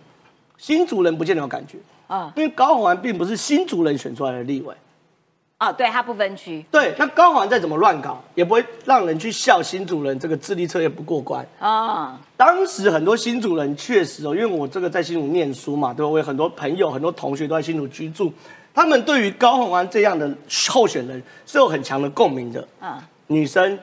[0.56, 4.74] 新竹人不见得有感觉啊，因为高宏安并不是新竹人选出来的立委。
[5.64, 6.62] 啊，对，它不分区。
[6.70, 12.20] 对，那高环再怎么乱搞，也不会让人去笑新主人这个智力测验不过关啊。
[12.36, 16.10] 当时很多新主人确实哦，因为我这个在新竹念书嘛，对吧？
[16.10, 18.30] 我有很多朋友、很多同学都在新竹居住，
[18.74, 20.30] 他们对于高虹安这样的
[20.68, 22.68] 候选人是有很强的共鸣的。
[22.78, 23.78] 啊，女生、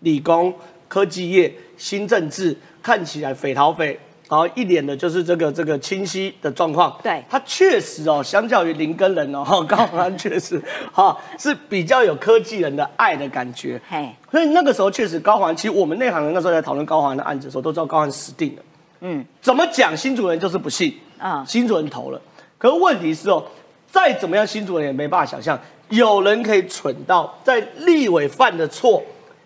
[0.00, 0.54] 理工、
[0.86, 3.98] 科技业、新政治，看起来匪逃匪。
[4.28, 10.60] 然后一脸的就是这个这个清晰的状况，对，他确实哦，相较于林根人哦， 高鸿安确实
[10.90, 18.62] 哈是比较有科技人的爱的感觉，嘿，所以那个时候确实高鸿安，其实我们内行人那时候在讨论高鸿安的案子的时候，都知道高鸿安死定了，
[19.00, 20.98] 嗯，怎么讲新主人就是不信？
[21.18, 22.20] 啊，新主人投了，
[22.56, 23.44] 可是问题是哦，
[23.90, 25.58] 再怎么样新主人也没办法想象
[25.90, 29.02] 有人可以蠢到在立委犯的错，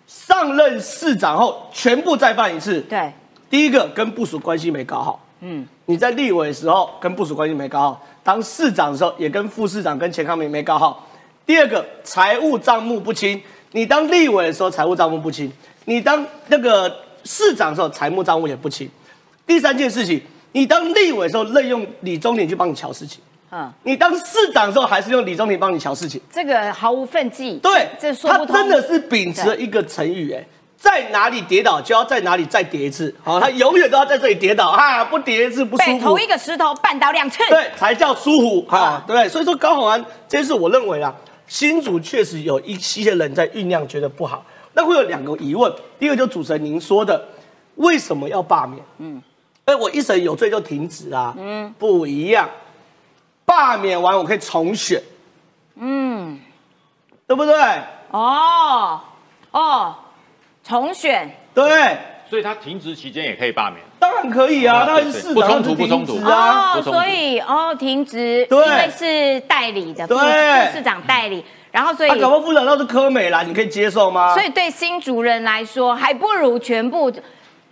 [0.06, 3.12] 上任市长后全部再犯一次，对。
[3.50, 11.08] 第一个跟部署关系没搞好，嗯，你在立委的时候跟部署关系没搞好，当市长的时候也跟副市长跟钱康明没搞好。
[11.46, 13.40] 第二个财务账目不清，
[13.72, 15.50] 你当立委的时候财务账目不清，
[15.86, 18.86] 你当那个市长的时候财务账目也不清。
[19.46, 20.20] 第三件事情，
[20.52, 27.58] 你当立委的时候任用李宗廷去帮你瞧事情，嗯，你当市长的时候还是用李宗廷帮你瞧事情，这个毫无分际。
[27.62, 28.48] 对，这说不通。
[28.48, 30.44] 他真的是秉持了一个成语，哎。
[30.78, 33.12] 在哪里跌倒，就要在哪里再跌一次。
[33.24, 35.04] 好，他永远都要在这里跌倒啊！
[35.04, 36.04] 不跌一次不舒服。
[36.04, 39.02] 同一个石头绊倒两次，对，才叫舒服啊！
[39.04, 41.12] 对，所以说高宏安这次我认为啊，
[41.48, 44.44] 新主确实有一些人在酝酿，觉得不好。
[44.74, 47.26] 那会有两个疑问，第一个就主持人您说的，
[47.74, 48.80] 为什么要罢免？
[48.98, 49.20] 嗯，
[49.64, 51.34] 哎，我一审有罪就停止啊？
[51.36, 52.48] 嗯，不一样，
[53.44, 55.02] 罢免完我可以重选。
[55.74, 56.38] 嗯，
[57.26, 57.54] 对不对？
[58.12, 59.00] 哦，
[59.50, 59.96] 哦。
[60.68, 61.96] 重选对，
[62.28, 70.14] 所以他停职期间也可以罢免，当然可以啊，当然是不冲突不冲突啊，所以哦停职，因为是代理的，副
[70.72, 74.34] 市长代理，然后所以他搞不副长倒是柯美兰，你可以接受吗？
[74.34, 77.10] 所以对新主人来说，还不如全部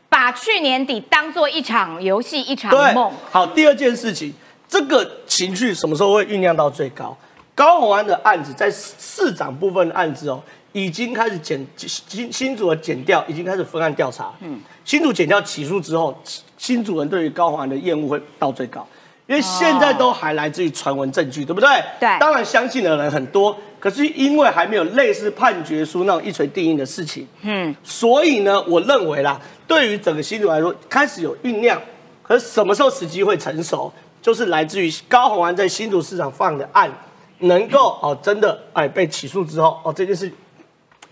[0.09, 3.13] 把去年底当做一场游戏，一场梦。
[3.31, 4.33] 好，第二件事情，
[4.67, 7.17] 这个情绪什么时候会酝酿到最高？
[7.55, 10.43] 高鸿安的案子在市长部分的案子哦。
[10.77, 14.31] 已经开始检新新主的检调，已经开始分案调查。
[14.41, 16.15] 嗯，新主检调起诉之后，
[16.59, 18.87] 新主人对于高宏的厌恶会到最高，
[19.27, 21.67] 因为现在都还来自于传闻证据，对不对？
[21.99, 22.07] 对。
[22.21, 31.81] 当然相信的人很多，可是因为还没有类似判决书那种一锤定音的事情，嗯，所以呢，我认为啦，对于整个新主来说，开始有酝酿，
[32.23, 36.93] 可是什么时候时机会成熟，就是来自于高宏安在新竹市场放的案，
[37.39, 40.31] 能够哦真的哎被起诉之后，哦这件事。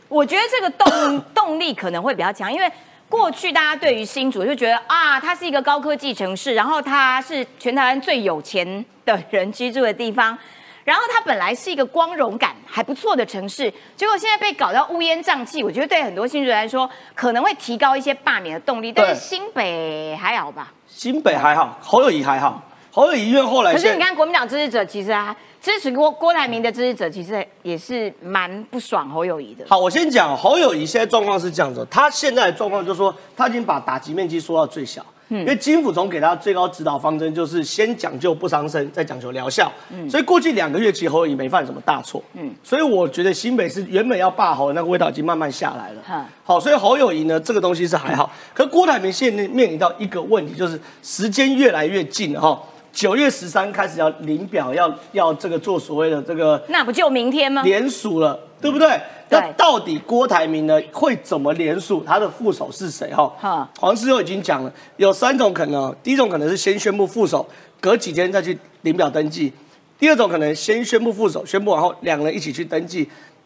[0.08, 2.70] 我觉得这个动 动力可能会比较强，因为
[3.08, 10.36] 过去大家对于新竹就觉得啊，它是一个高科技城市，然后它是全台湾最有钱的人居住的地方，
[10.84, 18.90] 然后它本来是一个光荣感还不错的城市，结果现在被搞到乌烟瘴气，我觉得对很多新竹来说可能会提高一些罢免的动力。
[18.90, 20.72] 但是新北还好吧？
[20.88, 25.34] 新北还好，侯友谊还好，侯友谊因为后来可是你看国民党支持者其实啊，
[25.64, 29.64] 支持郭郭台铭的支持者其实也是蛮不爽侯友谊的。
[29.66, 35.02] 好，我先讲侯友谊现在状况是这样子，他现在的状况就是说他已经把打击面积缩到最小。
[35.30, 39.72] 因为金辅总给他最高指导方针就是先讲究不伤身，再讲求疗效。
[39.90, 42.22] 嗯，所以过去两个月其实侯友宜没犯什么大错。
[42.34, 46.28] 嗯，所以我觉得新北市原本要罢侯那个味道已经慢慢下来了。
[46.44, 52.62] 好，所以侯友谊呢这个东西是还好，可郭台铭现在面临到一个问题，就是时间越来越近了哈。
[52.94, 57.60] 九月十三开始要领表，要要这个做所谓的这个，那不就明天吗？
[57.62, 59.00] 联署了，对不对？
[59.30, 62.04] 那到底郭台铭呢会怎么联署？
[62.06, 63.12] 他的副手是谁？
[63.12, 65.94] 哈，黄世佑已经讲了，有三种可能。
[66.04, 67.44] 第一种可能是先宣布副手，
[67.80, 69.50] 隔几天再去领表登记；
[69.98, 73.04] 第二种可能先宣布副手，宣布然后两人一起去登记；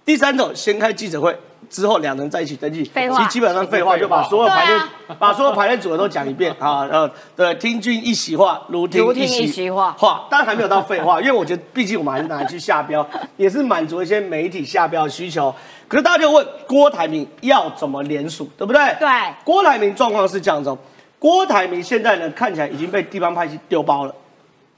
[0.09, 1.37] 第三种先开记者会。
[1.69, 4.81] 之后两人在一起登记，其实基本上废话就把所有排练，
[5.19, 15.55] 把所有排练组的都讲一遍啊，呃，对，听君一席话，如听一席话，话，当然还没有到废话， 因为我觉得毕竟我们还是拿来去下标，也是满足一些媒体下标的需求。
[15.87, 18.81] 可是大家就问郭台铭要怎么联署，对不对？
[18.99, 19.07] 对，
[19.45, 20.75] 郭台铭状况是这样子，
[21.19, 24.15] 郭台铭现在呢看起来已经被地方派系丢包了，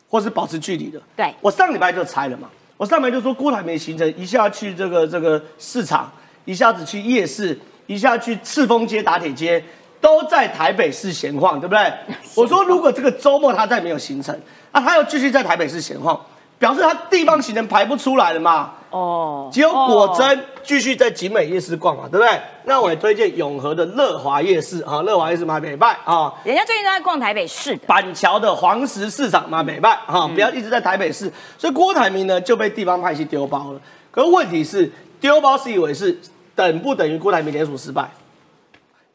[0.09, 1.01] 或是保持距离的。
[1.15, 2.49] 对，我上礼拜就猜了嘛，
[2.81, 6.11] 我上面就说郭台铭行程一下去这个这个市场。
[6.47, 9.63] 一下子去夜市，一下去赤峰街、打铁街，
[10.01, 11.93] 都在台北市闲晃，对不对？
[12.35, 14.37] 我说，如果这个周末他再没有行程，
[14.73, 16.19] 那他要继续在台北市闲晃，
[16.61, 18.71] 表示他地方行程排不出来了嘛？
[18.91, 22.41] 哦，只有果真继续在景美夜市逛嘛，对不对？
[22.65, 31.33] 那我也推荐永和的乐华夜市啊，乐华夜市买北拜啊，人家最近都在逛台北市的板桥的黄石市场买北拜啊，不要一直在台北市。
[31.59, 33.81] 所以郭台铭呢就被地方派系丢包了。
[34.13, 36.17] 可问题是丢包是以为是。
[36.53, 38.07] 等不等于郭台铭联署失败？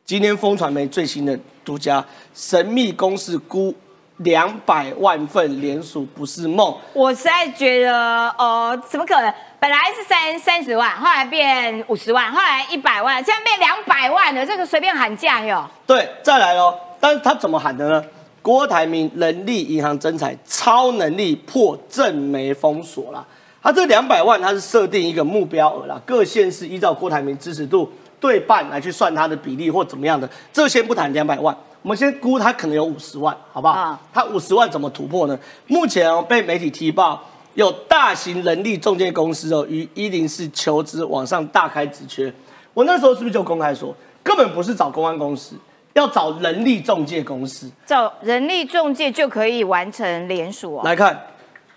[0.04, 2.04] 今天风传媒最新的独家
[2.34, 3.72] 神秘公式估
[4.18, 6.76] 两百万份联署不是梦。
[6.94, 9.34] 我实在觉得，呃，怎么可能？
[9.60, 15.68] 本来是三三十万，后来变五十万，后来一百万，现在变两百万了，这个随便喊价哟。
[15.88, 16.74] 对，再来喽。
[17.00, 18.04] 但是他怎么喊的呢？
[18.42, 23.26] 郭台铭人力银行增财，超能力破正媒封锁啦。
[23.62, 33.96] 他这两百万，他是设定一个目标额啦，各县市依照郭台铭支持度对半来去算他的比例或怎么样的，这先不谈两百万，我们先估他可能有五十万，好不好？
[34.12, 35.38] 他五十万怎么突破呢？
[35.68, 42.34] 目前哦被媒体踢爆，有大型人力中介公司哦于一零四求职网上大开职缺，
[42.74, 45.56] 我那时候是不是就公开说，根本不是找公安公司，
[45.94, 50.82] 要找人力中介公司，找人力中介就可以完成联署哦。
[50.84, 51.22] 来看。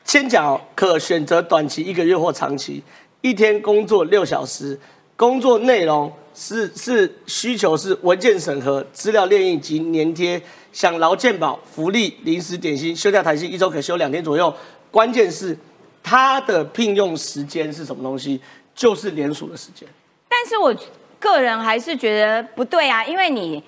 [0.04, 2.82] 先讲可选择短期一个月或长期，
[3.20, 4.80] 一天工作六小时，
[5.16, 10.40] 工作内容是是需求是文件审核、资料列印及粘贴，
[10.72, 14.54] 享劳健保、福利、临时点心、休假弹性，一周可休两天左右。
[14.88, 15.58] 关键是
[16.00, 18.40] 他的聘用时间是什么东西？
[18.72, 19.88] 就是联署的时间。
[20.28, 20.72] 但是我
[21.18, 23.60] 个人还是觉得不对啊，因为你。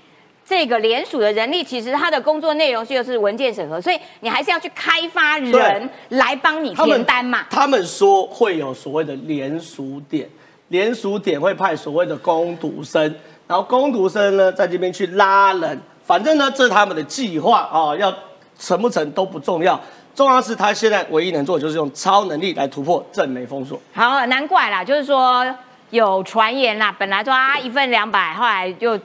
[0.42, 7.46] 这个联署的人力，其实他的工作内容就是文件审核，所以你还是要去开发人来帮你填单嘛。
[7.48, 10.28] 他们说会有所谓的联署点，
[10.70, 13.02] 联署点会派所谓的攻读生，
[13.46, 18.12] 然后攻读生呢在这边去拉人，反正呢这是他们的计划啊，要
[18.58, 19.80] 成不成都不重要，
[20.14, 23.80] 重要是他现在唯一能做的就是用超能力来突破正美封锁。
[23.92, 25.46] 好，难怪啦，就是说
[25.90, 28.98] 有传言啦，本来说啊一份两百，后来就。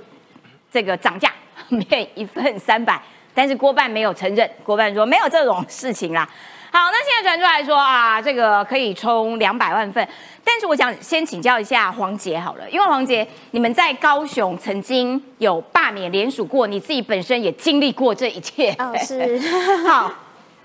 [0.71, 1.31] 这个涨价
[1.69, 3.01] 面一份三百，
[3.33, 6.27] 但是郭办没有承认，郭办说没有这种事情啦。
[6.69, 10.05] 好，那现在传出来说啊，这个可以充两百万份，
[10.45, 18.71] 但是我想先请教一下黄杰好了，因为黄杰你们在高雄曾经有罢免联署过，你自己本身也经历过这一切。
[18.77, 19.37] 哦，是。
[19.89, 20.13] 好，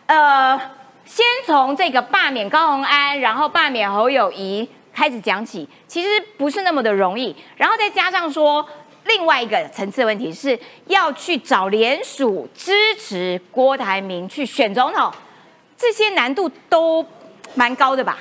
[0.07, 0.61] 呃，
[1.05, 8.64] 先从这个罢免高鸿安，然后罢免侯友谊开始讲起，其实不是那么的容易，然后再加上说。
[9.07, 15.11] 另外一个层次的问题是要去找联署支持郭台铭去选总统，
[15.75, 17.05] 这些难度都
[17.55, 18.19] 蛮高的吧？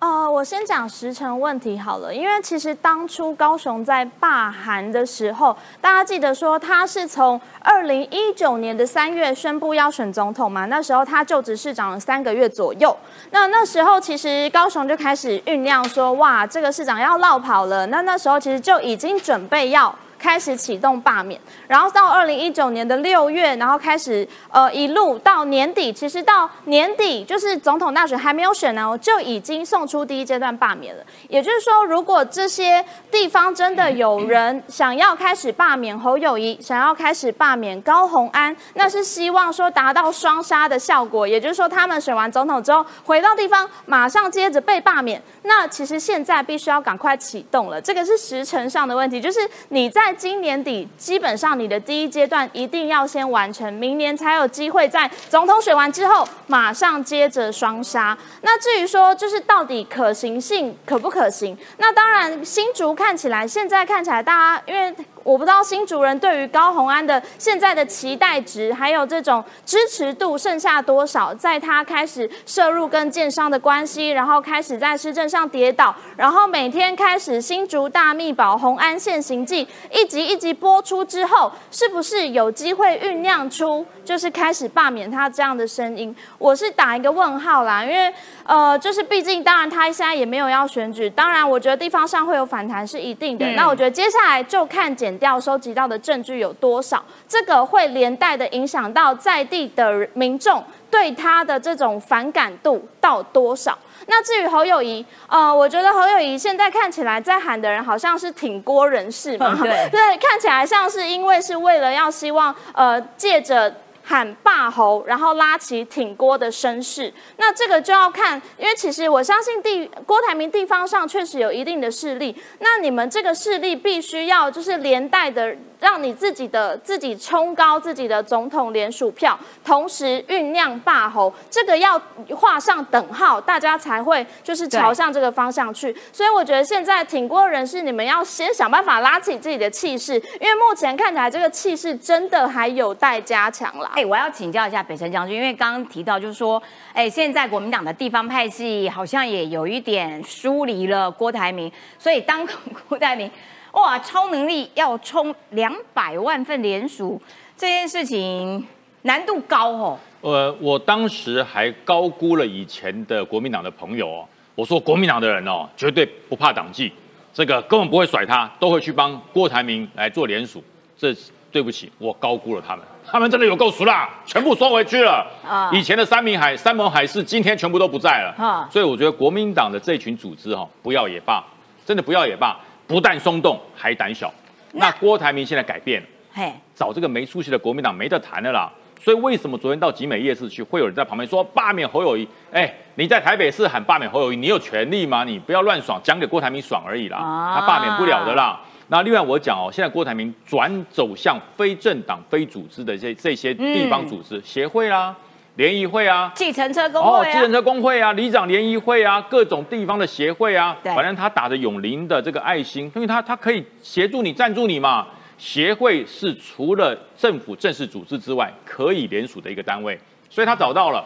[0.00, 12.96] 呃，我先讲时程问题好了，因为其实当初高雄在罢韩的时候，大家记得说他是从二零一九年的三月宣布要选总统嘛，那时候他就职市长了三个月左右，
[13.30, 19.94] 那那时候其实高雄就开始酝酿说，哇，这个市长要落跑了，那那时候其实就已经准备要。
[20.20, 31.02] 开始启动罢免，然后到二零一九年的六月，然后开始呃一路到年底，其实到年底就是总统大选还没有选呢，就已经送出第一阶段罢免了。
[31.28, 45.22] 也就是说，如果这些地方真的有人想要开始罢免侯友谊，想要开始罢免高鸿安，那是希望说达到双杀的效果，也就是说他们选完总统之后回到地方，马上接着被罢免。
[45.44, 49.40] 那其实现在必须要赶快启动了，这个是时程上的问题，就是
[49.70, 58.16] 你在今年底基本上你的第一阶段一定要先完成，明年才有机会在总统选完之后马上接着双杀。
[58.42, 61.56] 那至于说就是到底可行性可不可行？
[61.78, 64.94] 那当然新竹看起来现在看起来大家因为。
[65.22, 71.34] 我不知道新主人对于高红安的现在的期待值，还有这种支持度剩下多少？
[71.34, 86.14] 在他开始涉入跟建商的关系，然后开始在施政上跌倒，然后每天开始新竹大密保红安现行记一集一集播出之后，是不是有机会酝酿出就是开始罢免他这样的声音？
[86.38, 88.12] 我是打一个问号啦，因为
[88.50, 93.46] 呃，就是毕竟当然他现在也没有要选举，当然我觉得地方上会有反弹是一定的。
[93.52, 97.00] 那我觉得接下来就看减掉收集到的证据有多少？
[97.28, 103.78] 这个会连带的影响到在地的民众对他的这种反感度到多少？
[104.08, 113.72] 那至于侯友谊，呃，我觉得侯友谊现在看起来在喊的人好像是挺郭人士嘛， 对对，看起来像是因为是为了要希望呃借着。
[114.10, 125.56] 喊霸侯，然后拉起挺郭的声势，那这个就要看，因为其实我相信地郭台铭地方上确实有一定的势力，那你们这个势力必须要就是连带的。
[125.80, 132.00] 让你自己的自己冲高自己的总统联署票，同时酝酿霸侯，这个要
[132.36, 135.96] 画上等号，大家才会就是朝向这个方向去。
[136.12, 143.90] 所以我觉得现在挺过人士，你们要先想办法拉起自己的气势，因为目前看起来这个气势真的还有待加强啦。
[143.94, 146.62] 哎，我要请教一下北辰将军，因为刚刚提到就是说，
[146.92, 152.46] 哎，现在国民党的地方派系好像也有一点疏离了郭台铭，所以当
[152.88, 153.30] 郭台铭。
[153.72, 157.20] 哇，超能力要冲两百万份联署，
[157.56, 158.66] 这件事情
[159.02, 159.98] 难度高哦。
[160.22, 166.92] 呃，我当时还高估了以前的国民党的朋友哦，我说国民党的人哦，绝对不怕党纪，
[167.32, 170.62] 这个根本不会甩他，都会去帮郭台铭来做联署。
[170.98, 171.14] 这
[171.50, 175.26] 对不起，我高估了他们，他们真的有够熟啦，全部收回去了。
[175.48, 178.34] 啊，以前的三明海、三盟海誓，今天全部都不在了。
[178.36, 181.42] 啊，所以我觉得国民党的这群组织哈，不要也罢，
[181.86, 182.56] 真的不要也罢。
[182.90, 184.34] 不但松动，还胆小。
[184.72, 188.68] 那郭台铭现在改变了，嘿，找这个没出息的国民党没得谈的啦。
[189.00, 192.28] 所以为什么昨天到集美夜市去，会有人在旁边说罢免侯友谊？
[192.50, 195.22] 哎，你在台北市喊罢免侯友谊，你有权利吗？
[195.22, 197.18] 你不要乱爽，讲给郭台铭爽而已啦。
[197.54, 198.60] 他罢免不了的啦。
[198.88, 205.14] 那另外我讲哦，现在郭台铭转走向非政党、非组织的这这些地方组织协会啦。
[205.60, 215.06] 联谊会啊，计程车工会哦，计程车工会啊，里长联谊会啊，各种地方的协会啊，反正他打着永林的这个爱心，因为他他可以协助你、赞助你嘛。
[215.36, 220.00] 协会是除了政府正式组织之外，可以联署的一个单位，
[220.30, 221.04] 所以他找到了，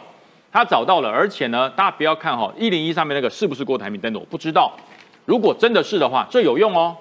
[0.53, 4.71] 他找到了，而且呢，大家不要看哈，一零一上面那个是不是郭台铭登的，我不知道。
[5.25, 6.95] 如果真的是的话，这有用哦。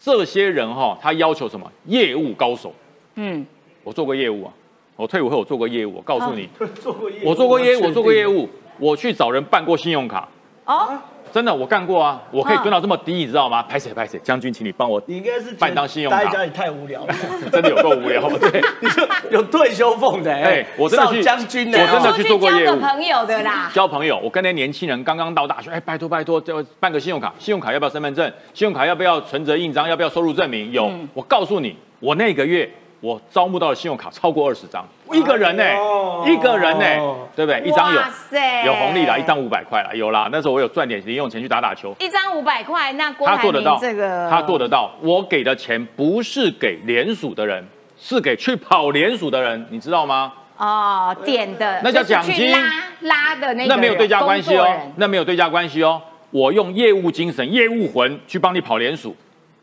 [0.00, 1.70] 这些人哈，他要求什么？
[1.84, 2.74] 业务高手。
[3.16, 3.46] 嗯，
[3.84, 4.52] 我做过业务啊。
[4.96, 6.48] 我退伍后我做过业务，我告诉你，
[6.80, 10.26] 做过业务，我做过业务，我做过业务，我去找人办过信用卡。
[10.64, 10.98] 哦，
[11.30, 13.62] 真的，我干过啊，我可以蹲到这么低，你知道吗？
[13.62, 16.24] 拍谁拍谁，将军，请你帮我，你应该是办张信用卡。
[16.24, 17.14] 待家里太无聊了，
[17.52, 18.26] 真的有够无聊。
[18.40, 22.80] 对，你说有退休俸的，哎，我真的去将军，我真的去做过业务。
[22.80, 24.18] 交朋友的啦，交朋友。
[24.24, 28.32] 我跟那年轻人刚刚到大学，哎，拜托拜托，就办个信用卡，信用卡要不要身份证？
[28.54, 29.86] 信用卡要不要存折印章？
[29.86, 30.72] 要不要收入证明？
[30.72, 32.68] 有，我告诉你，我那个月。
[33.06, 35.62] 我招募到的信用卡超过二十张，一个人呢，
[36.26, 37.62] 一个人呢，对不对？
[37.64, 38.00] 一张有
[38.66, 40.28] 有红利啦，一张五百块啦，有啦。
[40.32, 41.94] 那时候我有赚点零用钱去打打球。
[42.00, 44.90] 一张五百块，那他做得到这个，他做得到。
[45.00, 47.64] 我给的钱不是给联署的人，
[47.96, 50.32] 是给去跑联署的人，你知道吗？
[50.56, 52.50] 哦，点的那叫奖金
[53.02, 56.02] 拉的那那没有对价关系哦，那没有对价关系哦。
[56.32, 59.14] 我用业务精神、业务魂去帮你跑联署。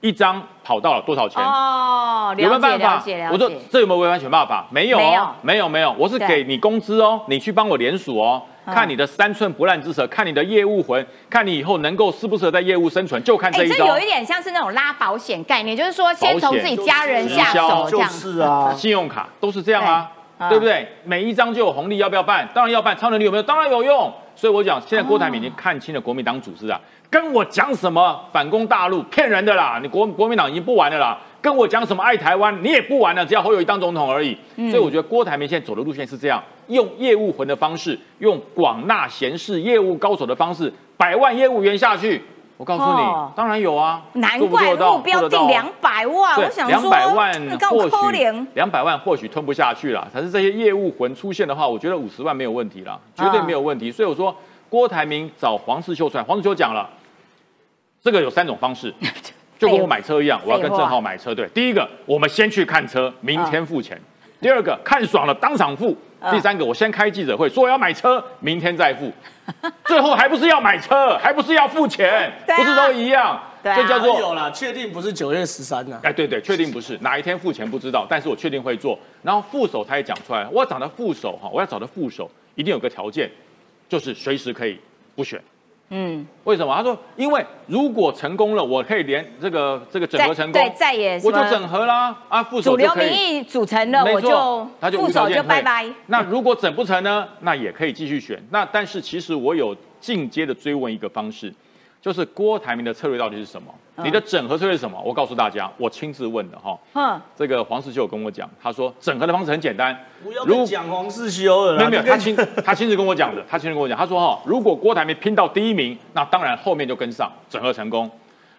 [0.03, 1.41] 一张跑到了多少钱？
[1.41, 3.01] 哦，有没有办法？
[3.31, 4.65] 我说这有没有违反选办法？
[4.69, 13.77] 没有哦，没有没有，我是给你工资哦，你去帮我联署哦，看你的三寸不烂之舌，看你的业务魂，看你以后能够适不适合在业务生存，就看这一招。
[13.77, 18.09] 这有一点像是那种拉保险概念，就是说先从自己家人下手这样。
[18.09, 20.11] 是啊， 信用卡都是这样啊，
[20.49, 20.85] 对不对？
[21.05, 22.45] 每一张就有红利，要不要办？
[22.53, 22.97] 当然要办。
[22.97, 23.43] 超能力有没有？
[23.43, 24.11] 当然有用。
[24.35, 26.77] 所以我讲，现在郭台铭已经看清了国民党组织啊。
[27.14, 29.78] 跟我讲什么反攻大陆，骗人的啦！
[29.84, 34.36] 你国国民党已经不玩了啦，跟我讲什么爱台湾，你也不玩了，只要侯友谊当总统而已。
[34.55, 42.20] 所以我觉得郭台铭现在走的路线是这样，用业务魂的方式，用广纳贤士、业务高手的方式，百万业务员下去。
[42.57, 46.36] 我告诉你，当然有啊，难怪目标定两百万。
[46.36, 47.32] 我想说，两百万
[47.70, 50.07] 或许两百万或许吞不下去了。
[50.11, 53.91] 但是这些业务魂出现的话，我觉得五十万没有问题了，绝对没有问题。
[53.91, 54.36] 所以我说，
[54.68, 56.89] 郭台铭找黄世秀出来，黄世修讲了，
[58.03, 58.93] 这个有三种方式，
[59.57, 61.33] 就跟我买车一样，我要跟郑浩买车。
[61.33, 63.97] 对，第一个，我们先去看车，明天付钱；
[64.41, 65.95] 第二个，看爽了当场付。
[66.31, 69.11] 第三个，我先开记者会，说我要买车，明天再付，
[69.85, 73.41] 最后还不是要买车，还不是要付钱，不是都一样？
[73.61, 75.99] 这叫做有了，确定不是九月十三呢？
[76.03, 78.97] 哎，对对，确定不是哪一天付钱不知道，但是我确定会做。
[79.21, 83.29] 然后副手他也讲出来，我要找的副手哈，我要找的副手一定有个条件，
[83.87, 84.77] 就是随时可以
[85.15, 85.41] 不选。
[85.95, 86.75] 嗯，为什么？
[86.75, 95.85] 他说，因为如果成功了，我可以连这个这个整合成功，对，再也我就整合啦啊，副手主流民意组成了，我就他就副手就拜拜。
[96.07, 97.27] 那如果整不成呢？
[97.41, 98.43] 那也可以继续选。
[98.49, 101.53] 那但是其实我有进阶的追问一个方式。
[102.01, 103.73] 就是郭台铭的策略到底是什么？
[103.97, 104.99] 你的整合策略是什么？
[105.05, 106.77] 我告诉大家，我亲自问的哈。
[106.93, 109.95] 嗯，这个黄世修跟我讲，他说整合的方式很简单。
[110.23, 112.35] 不要讲黄世修了，没有没有，他亲
[112.65, 118.09] 他亲自跟我讲的，他亲自跟我讲，他说哈，如果郭台铭拼到第一名，那当然后面就跟上，整合成功。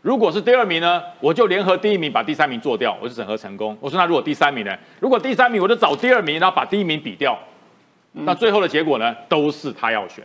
[0.03, 3.77] 如果是第二名呢，我就联合第一名把第三名做掉，我就整合成功。
[3.81, 4.77] 我说那如果第三名呢？
[5.01, 7.39] 如果第三名，我就找第二名，然后把第一名比掉。
[8.13, 10.23] 那最后的结果呢，都是他要选。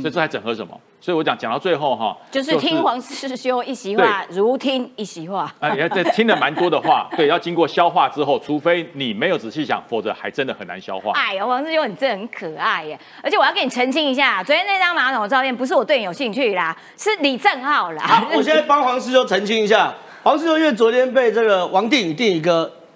[0.00, 0.80] 所以这还整合什么？
[1.00, 5.50] 所以我讲讲到最后哈，就是听黄师兄一席话，如听一席话。
[5.58, 11.12] 啊，也在听了蛮多的话， 对，要经过消化之后，除非你没有仔细想，否则还真的很难消化。
[11.12, 13.00] 哎呀，黄师兄你真的很可爱耶！
[13.22, 18.02] 而且我要跟你澄清一下，昨天那张马桶照片不是我对你有兴趣啦，是李正浩啦。
[18.06, 22.40] 好，我现在帮黄师兄澄清一下，黄师兄因为昨天被这个王定宇定一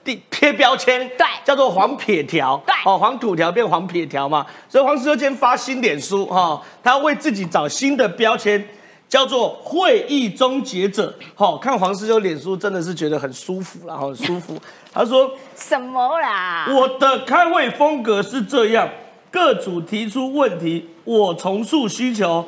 [0.05, 0.20] 个。
[0.30, 8.62] 贴标签，对，叫做黄撇条，对，哦，黄土条变黄撇条嘛，所以黄世修今天发新脸书，哈，他要为自己找新的标签，
[9.09, 14.61] 叫做会议终结者，好，看黄世修脸书真的是觉得很舒服然后很舒服。
[14.92, 16.66] 他说 什么啦？
[16.68, 18.86] 我的开会风格是这样，
[19.30, 22.44] 各组提出问题，我重述需求，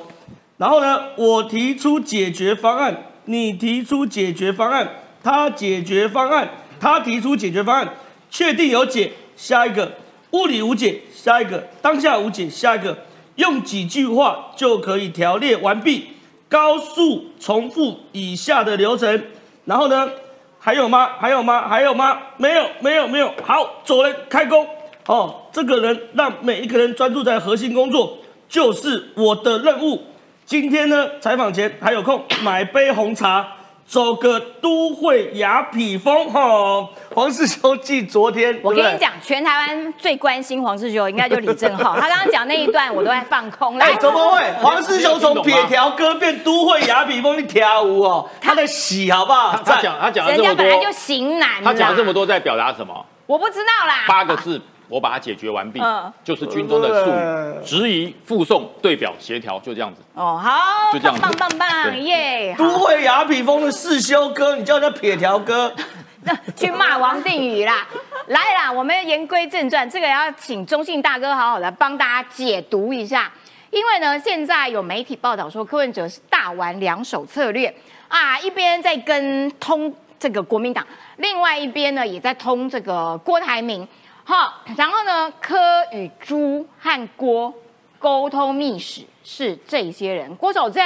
[0.58, 2.94] 然后呢，我提出解决方案，
[3.24, 4.86] 你提出解决方案，
[5.22, 6.46] 他解决方案。
[6.78, 7.88] 他提出解决方案，
[8.30, 9.92] 确定有解，下一个
[10.30, 12.96] 物理无解，下一个当下无解，下一个
[13.36, 16.08] 用几句话就可以条列完毕，
[16.48, 19.22] 高速重复以下的流程，
[19.64, 20.10] 然后呢，
[20.58, 21.10] 还有吗？
[21.18, 21.68] 还有吗？
[21.68, 22.18] 还有吗？
[22.36, 23.32] 没有，没有，没有。
[23.44, 24.66] 好，走人，开工。
[25.06, 28.18] 哦，这个人让每一个人专注在核心工作，
[28.48, 30.02] 就是我的任务。
[30.44, 33.55] 今天呢，采访前还有空买杯红茶。
[33.86, 43.78] 走个都会雅痞风哈，黄世修记昨天，我跟你讲，全台湾最关心黄世修应该就李正浩， 他刚刚讲那一段我都在放空。
[43.78, 44.42] 哎，怎么会？
[44.60, 49.56] 黄世修从撇条歌变都会雅痞风，你跳舞哦，他的喜好不好？
[49.64, 53.06] 他讲他讲了这么多，人家本来就型男，他讲了这么多在表达什么？
[53.26, 54.60] 我不知道啦，八个字。
[54.88, 55.80] 我把它解决完毕，
[56.22, 60.00] 就是军中的术语，质疑、附送、对表、协调，就这样子。
[60.14, 62.54] 哦，好，就这样，棒棒棒，耶！
[62.56, 65.74] 都会雅痞风的四修哥，你叫他撇条哥，
[66.22, 67.86] 那去骂王定宇啦！
[68.28, 73.32] 来啦，我们言归正传，这个要请中信大哥好好的帮大家解读一下，
[73.70, 77.74] 因为呢，现在有媒体报道说柯文哲是大玩两手策略
[78.08, 83.86] 啊，一边在跟通这个国民党，另外一边呢也在通这个郭台铭。
[84.28, 85.32] 好，然后呢？
[85.40, 85.56] 柯
[85.92, 87.54] 与朱和郭
[87.96, 90.84] 沟通密使是这些人：郭守正、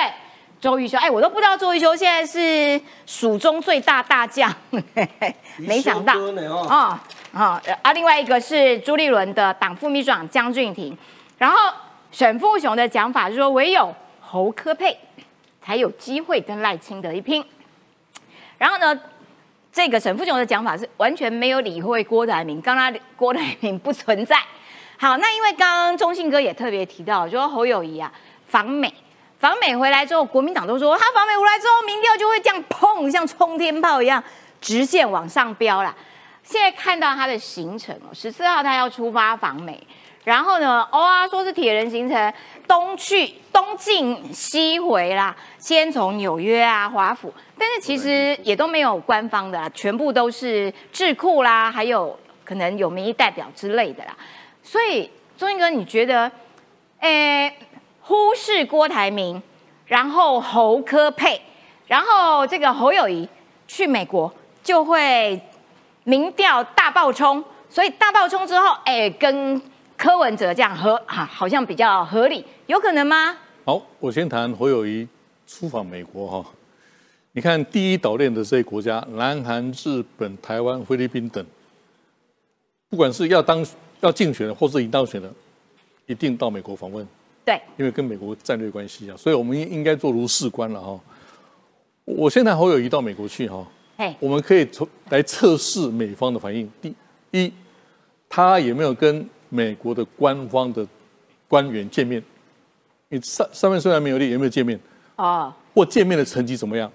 [0.60, 0.98] 周玉修。
[0.98, 4.54] 哎，我都不知道周玉修现在是蜀中最大大将，
[5.56, 6.12] 没想到
[6.68, 7.62] 啊啊！
[7.80, 10.94] 啊，另外一个是朱立伦的党副秘书长江俊廷。
[11.38, 11.56] 然后
[12.12, 14.94] 沈富雄的讲法是说，唯有侯科佩
[15.62, 17.42] 才有机会跟赖清德一拼。
[18.58, 19.00] 然后呢？
[19.72, 24.36] 这个沈富雄的讲法是完全没有理会郭台铭，刚刚郭台铭不存在。
[24.98, 28.12] 好，那因为刚刚中信哥也特别提到，就说侯友谊啊
[28.46, 28.92] 访美，
[29.38, 34.22] 访美回来之后，国民党都说他访美回来之后，民调就会这样砰，像冲天炮一样
[34.60, 35.94] 直线往上飙啦。
[36.42, 39.80] 现在看到他的行程哦，十四号他要出发访美。
[40.30, 40.88] 然后呢？
[40.92, 42.32] 哦啊，说是铁人行程，
[42.68, 45.34] 东去东进西回啦。
[45.58, 54.16] 先从纽约啊、华府，但是其实也都没有官方的，全部都是智库啦，还有可能有民意代表之类的啦。
[54.62, 56.30] 所以钟英哥，你觉得，
[57.00, 57.52] 诶，
[58.02, 59.42] 忽视郭台铭，
[59.86, 61.42] 然后侯科佩，
[61.88, 63.28] 然后这个侯友谊
[63.66, 65.42] 去美国，就会
[66.04, 69.60] 民调大爆冲，所以大爆冲之后，哎，跟
[70.00, 73.36] 柯文哲这样合啊，好像比较合理，有可能吗？
[73.66, 75.06] 好，我先谈侯友谊
[75.46, 76.50] 出访美国哈。
[77.32, 81.44] 你看第一岛链的这些国家，南韩、日本、台湾、菲律宾等，
[82.88, 83.62] 不管是要当
[84.00, 85.30] 要竞选的，或是已经当选的，
[86.06, 87.06] 一定到美国访问。
[87.44, 90.98] 对，因为跟美国战略关系啊，所以我们应该做如是观了哈。
[92.06, 93.66] 我先谈侯友谊到美国去哈，
[94.18, 96.66] 我们可以从来测试美方的反应。
[96.80, 96.94] 第
[97.32, 97.52] 一，
[98.30, 100.86] 他有没有跟美国的官方的
[101.46, 102.22] 官员见面？
[103.10, 104.80] 你上上面虽然没有列，有没有见面？
[105.16, 106.90] 哦，或见面的成绩怎么样？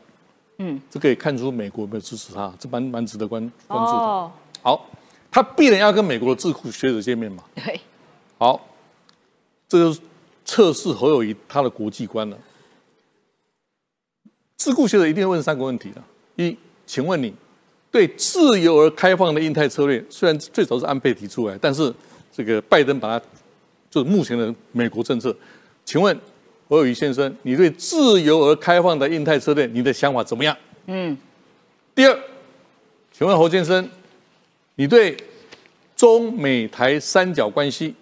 [0.58, 4.32] 嗯，这可以看出美国有没有支持他，这蛮蛮值得关关注的。
[4.64, 4.90] 好，
[5.30, 7.44] 他必然要跟美国的智库学者见面嘛？
[7.54, 7.80] 对。
[8.40, 8.60] 好，
[9.70, 10.00] 这就是。
[10.48, 12.38] 测试侯友谊他的国际观了。
[14.58, 16.04] 智库学者一定问三个问题了：
[16.36, 17.34] 一，请问你
[17.90, 21.92] 对自由而开放的印太策略，虽然最早是安倍提出来，但是
[22.36, 23.26] 这个拜登把它
[23.90, 25.34] 就是目前的美国政策，
[25.86, 26.14] 请问
[26.68, 30.56] 侯友谊先生，你对自由而开放的印太策略，你的想法怎么样？
[30.88, 31.18] 嗯。
[31.94, 32.20] 第二，
[33.14, 33.88] 请问侯先生，
[34.76, 35.16] 你对
[35.96, 37.96] 中美台三角关系，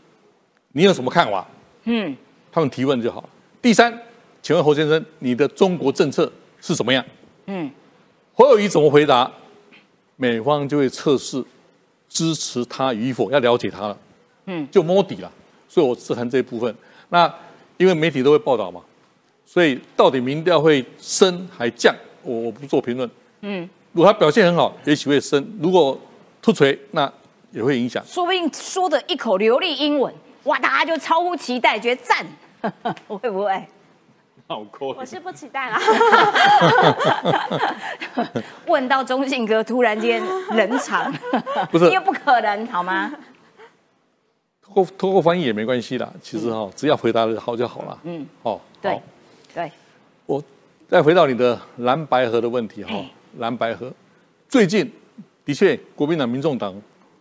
[0.71, 1.47] 你有什么看法？
[1.83, 2.17] 嗯。
[2.51, 3.29] 他们提问就好了。
[3.61, 3.95] 第三，
[4.41, 7.05] 请问侯先生，你的中国政策是怎么样？
[7.45, 7.69] 嗯，
[8.33, 9.31] 侯友谊怎么回答，
[10.15, 11.43] 美方就会测试
[12.09, 13.97] 支持他与否，要了解他了。
[14.45, 15.31] 嗯，就摸底了。
[15.67, 16.75] 所以我只谈这一部分。
[17.09, 17.31] 那
[17.77, 18.81] 因为媒体都会报道嘛，
[19.45, 23.09] 所以到底民调会升还降，我我不做评论。
[23.41, 25.99] 嗯，如果他表现很好，也许会升；如果
[26.41, 27.11] 突锤，那
[27.51, 28.03] 也会影响。
[28.05, 30.13] 说不定说的一口流利英文，
[30.43, 32.25] 哇，大家就超乎期待，觉得赞。
[33.07, 33.67] 会不会？
[34.47, 34.89] 好酷！
[34.89, 35.79] 我是不期待啦。
[38.67, 40.21] 问到中信哥，突然间
[40.51, 41.11] 冷场，
[41.71, 43.11] 不是，又不可能，好吗？
[44.73, 46.11] 通过通过翻译也没关系啦。
[46.21, 47.99] 其实哈，只要回答的好就好了。
[48.03, 48.99] 嗯，哦，对，
[49.53, 49.71] 对。
[50.25, 50.43] 我
[50.87, 52.93] 再回到你的蓝白河的问题哈，
[53.37, 53.91] 蓝白河
[54.49, 54.91] 最近
[55.45, 56.73] 的确，国民党、民众党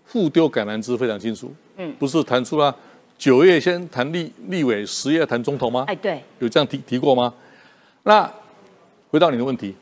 [0.07, 1.53] 互丢橄榄枝非常清楚。
[1.76, 2.74] 嗯，不是谈出了。
[3.18, 5.84] 九月先谈立立委，十月谈总统吗？
[5.86, 7.32] 哎，对，有这样提提过吗？
[8.03, 8.28] 那
[9.11, 9.74] 回到你的问题，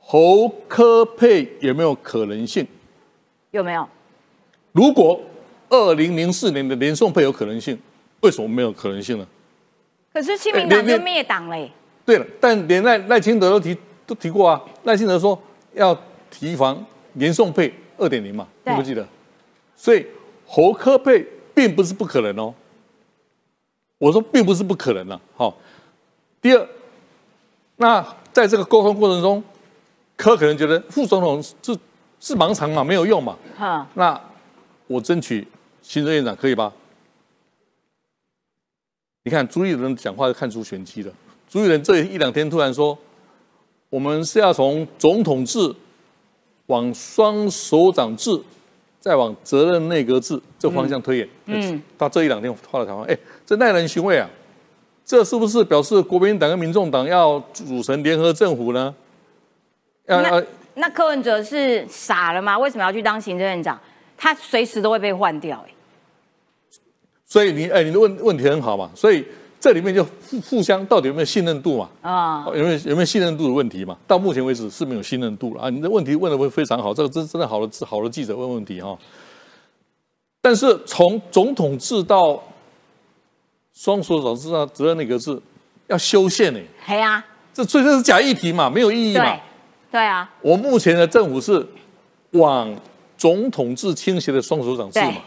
[0.00, 2.66] 侯科配有没有可能性？
[3.52, 3.88] 有没有？
[4.72, 5.20] 如果
[5.74, 7.78] 二零零四年的连宋配有可能性，
[8.20, 9.26] 为什么没有可能性呢？
[10.12, 11.70] 可是亲民党就灭党嘞。
[12.04, 14.60] 对了，但连赖赖清德都提都提过啊。
[14.84, 15.36] 赖清德说
[15.72, 15.98] 要
[16.30, 19.06] 提防连宋配二点零嘛，记不记得？
[19.74, 20.06] 所以
[20.46, 22.54] 侯科配并不是不可能哦。
[23.98, 25.56] 我说并不是不可能了，好。
[26.40, 26.68] 第二，
[27.76, 29.42] 那在这个沟通过程中，
[30.14, 31.54] 柯可能觉得副总统是
[32.20, 33.36] 是盲肠嘛，没有用嘛。
[33.56, 33.86] 哈。
[33.94, 34.20] 那
[34.86, 35.46] 我争取
[35.84, 36.72] 行政院长可以吧？
[39.22, 41.12] 你看朱立伦讲话就看出玄机了。
[41.48, 42.98] 朱立伦这一两天突然说，
[43.88, 45.72] 我们是要从总统制
[46.66, 48.42] 往双首长制。
[48.98, 53.14] 再往责任内阁制这方向推演，嗯，他这一两天发了谈话，哎，
[53.44, 54.26] 这耐人寻味啊！
[55.04, 58.94] 这是不是表示国民党跟民众党要组成联合政府呢？
[60.06, 60.42] 那
[60.76, 62.58] 那柯文哲是傻了吗？
[62.58, 63.78] 为什么要去当行政院长？
[64.16, 65.73] 他随时都会被换掉，哎。
[67.26, 69.24] 所以你哎，你的问问题很好嘛，所以。
[69.60, 71.88] 这里面就互互相到底有没有信任度嘛？
[72.02, 73.96] 啊，有没有有没有信任度的问题嘛？
[74.06, 75.70] 到目前为止是没有信任度了啊！
[75.70, 78.94] 你的问题问的会非常好，这个真真的好的好的记者问问题哈。
[80.42, 82.38] 但是从总统制到
[83.72, 85.40] 双手掌制到责任那个制，
[85.86, 86.60] 要修宪呢？
[86.86, 89.34] 对啊，这所以这是假议题嘛，没有意义嘛？
[89.90, 90.30] 对啊。
[90.42, 91.66] 我目前的政府是
[92.32, 92.70] 往
[93.16, 95.22] 总统制倾斜的双手掌制嘛？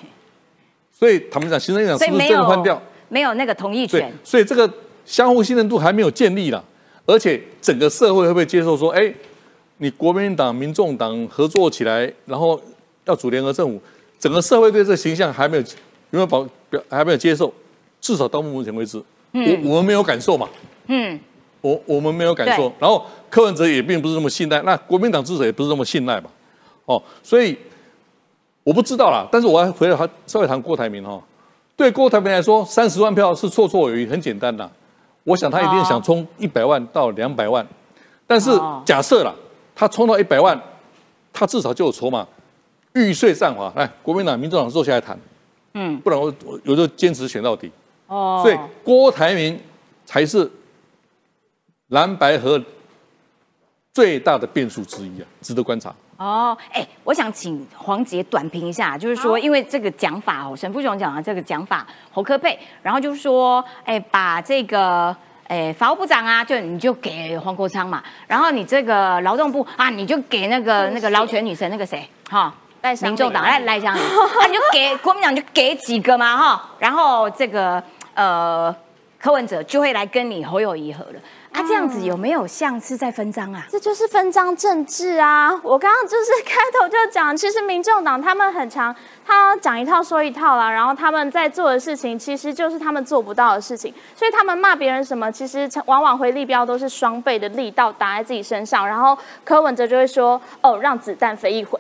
[0.98, 2.82] 所以他们讲行政院长是不是真的换掉？
[3.08, 4.68] 没有那个同意权，所以这个
[5.06, 6.64] 相互信任度还没有建立了，
[7.06, 9.14] 而且整个社会会不会接受说，哎，
[9.78, 12.60] 你国民党、民众党合作起来，然后
[13.06, 13.80] 要组联合政府，
[14.18, 15.68] 整个社会对这个形象还没有有
[16.10, 17.54] 没有保表还没有接受，
[18.02, 18.98] 至少到目前为止，
[19.32, 20.50] 我我们没有感受嘛，
[20.88, 21.20] 嗯，
[21.62, 26.30] 我我们没有感受，然后柯文哲也并不是这么信赖，那国民党至少也不是这么信赖嘛，
[26.86, 27.56] 哦，所以
[28.68, 31.18] 我不知道啦，但是我还回来还稍微谈郭台铭哈。
[31.78, 34.70] 对郭台铭来说，三十万票是绰绰有余，很简单的。
[35.24, 37.66] 我想他一定想冲一百万到两百万，
[38.26, 38.52] 但是
[38.84, 39.34] 假设啦
[39.74, 40.62] 他冲到一百万，
[41.32, 42.28] 他至少就有筹码，
[42.92, 45.18] 玉碎战法来，国民党、民主党坐下来谈，
[45.76, 47.72] 嗯，不然我我有就坚持选到底。
[48.08, 49.58] 哦，所以郭台铭
[50.06, 50.52] 才是
[51.88, 52.62] 蓝白河
[53.94, 55.96] 最大的变数之一啊，值得观察。
[56.18, 65.16] 哦，哎，我想请黄杰短评一下，就是说，因为这个讲法哦，沈富雄讲的这个讲法，侯科佩，然后就是说，哎，把这个，
[65.48, 72.52] 哎，法务部长啊，就你就给黄国昌嘛，然后你这个劳动部啊，你就给那个那个劳权女神那个谁，哈，
[73.04, 77.84] 民众党赖赖香林，啊，你就给国民党就给几个嘛，哈，然后这个
[78.16, 78.76] 呃，
[79.20, 81.20] 柯文哲就会来跟你侯友谊合了。
[81.58, 83.66] 他这样子有没有像是在分赃啊？
[83.68, 85.60] 这就是分赃政治啊！
[85.64, 88.96] 我刚刚就是开头就讲，其实民众党他们很强，
[89.28, 98.88] 他讲一套说一套啦，然后他们在做的事情其实就是他们做不到的事情，所以他们骂别人什么，其实往往回力标都是双倍的力道打在自己身上。
[98.88, 101.78] 然后柯文哲就会说：“哦，让子弹飞一回。”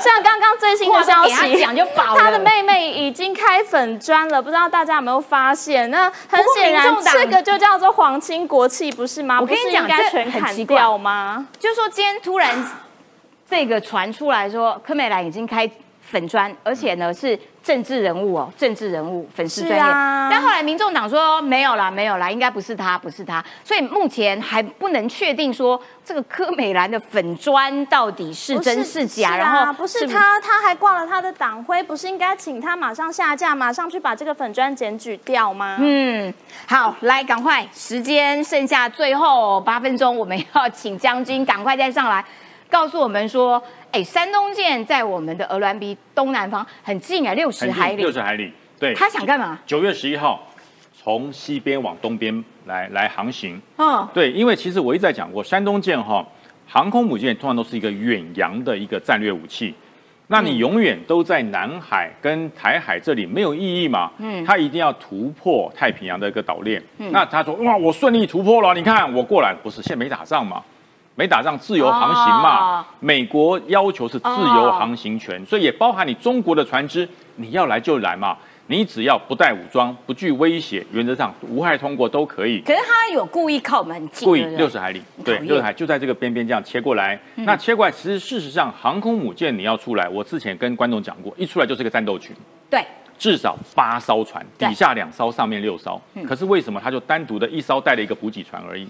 [0.00, 5.90] 像刚刚最新的消息，讲就饱他的妹妹已经开粉砖了，不知道大家有没有发现？
[5.90, 7.74] 那很显然，这个就叫。
[7.74, 9.40] 做皇亲国戚不是吗？
[9.40, 11.44] 我跟你讲，这全砍掉吗？
[11.58, 12.56] 就说今天突然
[13.54, 17.38] 这个传出来说，柯美兰已经开粉砖，而且呢是。
[17.64, 19.78] 政治人物哦，政治人物粉丝专业，
[20.30, 35.78] 但后来民众党说没有啦，没有啦，应该不是他，不是他，所以目前还不能确定说这个柯美兰的粉砖到底是真是假，然后不是他，他还挂了他的党徽，不是应该请他马上下架，马上去把这个粉砖检举掉吗？
[35.80, 36.34] 嗯，
[36.66, 42.22] 好，来赶快，时间剩下最后八分钟，我们要请将军赶快再上来。
[42.74, 43.62] 告诉我们说，
[43.92, 48.02] 哎，山东舰在我们的鹅銮鼻东南方很近啊，六十海里。
[48.02, 48.92] 六十海里，对。
[48.94, 49.56] 他想干嘛？
[49.64, 50.44] 九月十一号
[50.92, 53.62] 从西边往东边来来航行。
[53.76, 56.26] 嗯，对，因为其实我一直在讲过，山东舰哈
[56.66, 59.72] 航空母舰通常都是一个远洋的一个战略武器，
[60.26, 64.10] 那你永远都在南海跟台海这里没有意义嘛？
[64.18, 66.82] 嗯，他一定要突破太平洋的一个岛链。
[66.98, 70.60] 嗯，那他说哇，我顺利突破了，你看我过来，不是现在没打仗嘛？
[71.16, 72.84] 没打仗，自由航行嘛。
[73.00, 78.36] 美国要求是自由航行权，所以也包含你中国的船只，你要来就来嘛。
[78.66, 82.60] 你只要不带武装、不具威胁，原则上无害通过都可以。
[82.62, 87.20] 可是他有故意靠我们很近，故意六十海里，对，六十海就在这个边边这样切过来。
[87.34, 92.34] 那切过来，其实事实上航空母舰你要出来，我之前跟观众讲过，一出来就是个战斗群。
[92.70, 92.82] 对，
[93.18, 96.00] 至少八艘船，底下两艘，上面六艘。
[96.26, 98.88] 可是为什么他就单独的一艘带了一个补给船而已？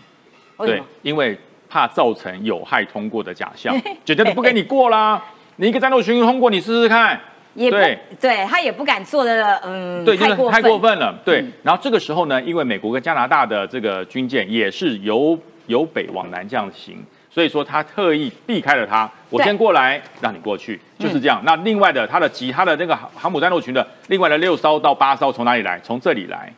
[0.59, 1.37] 对，因为。
[1.75, 3.75] 怕造成有害通过的假象，
[4.07, 5.20] 绝对不给你过啦！
[5.57, 7.20] 你一个战斗群通过，你试试看。
[7.55, 11.12] 也对，对他也不敢做的，嗯，对，就是太过分了。
[11.25, 16.97] 对，然后这个时候呢，因为美国跟加拿大的这个军舰也是由由北往南这样行，
[17.29, 19.11] 所以说他特意避开了它。
[19.31, 21.43] 我先过来，让你过去，就是这样。
[21.45, 25.81] 那另外的，他的其他的那个航母战斗群的另外的六艘到八艘从哪里来？
[25.81, 26.53] 从这里来。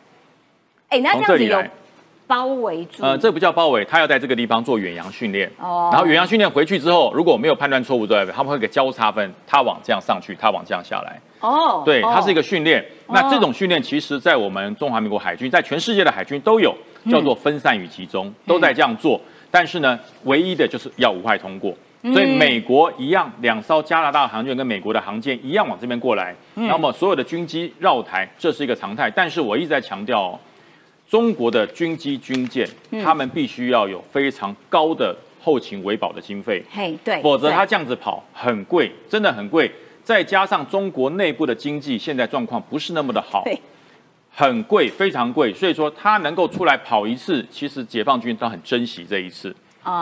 [0.89, 1.63] 哎，那这样子有。
[2.27, 5.49] 包围住，呃，这不叫包围，他要在这个地方做远洋训练。
[5.57, 11.19] 哦，然后远洋训练回去之后，如果没有判断错误，对，他们会给交叉分，他往这样上去，他往这样下来。
[11.39, 12.85] 哦，对，它是一个训练。
[13.07, 16.75] 那这种训练，其实在我们中华民国海军，在全世界的海军都有，
[17.09, 19.21] 叫做分散与集中，都在这样做。
[19.49, 21.73] 但是呢，唯一的就是要无害通过。
[22.13, 29.09] 所以美国一样，两艘加拿大航舰跟美国的航舰一样往这边过来，那么所有的军机绕台，这是一个常态。
[29.09, 30.37] 但是我一直在强调。
[31.09, 32.67] 中国的军机军舰，
[33.03, 39.71] 他们必须要有非常高的后勤维保的经费，嘿，对，否则他这样子跑很贵，真的很贵。
[40.03, 43.43] 再加上中国内部的经济现在状况不是那么的好，
[44.33, 45.53] 很贵，非常贵。
[45.53, 49.55] 所以说他能够出来跑一次，其实解放军都很珍惜这一次，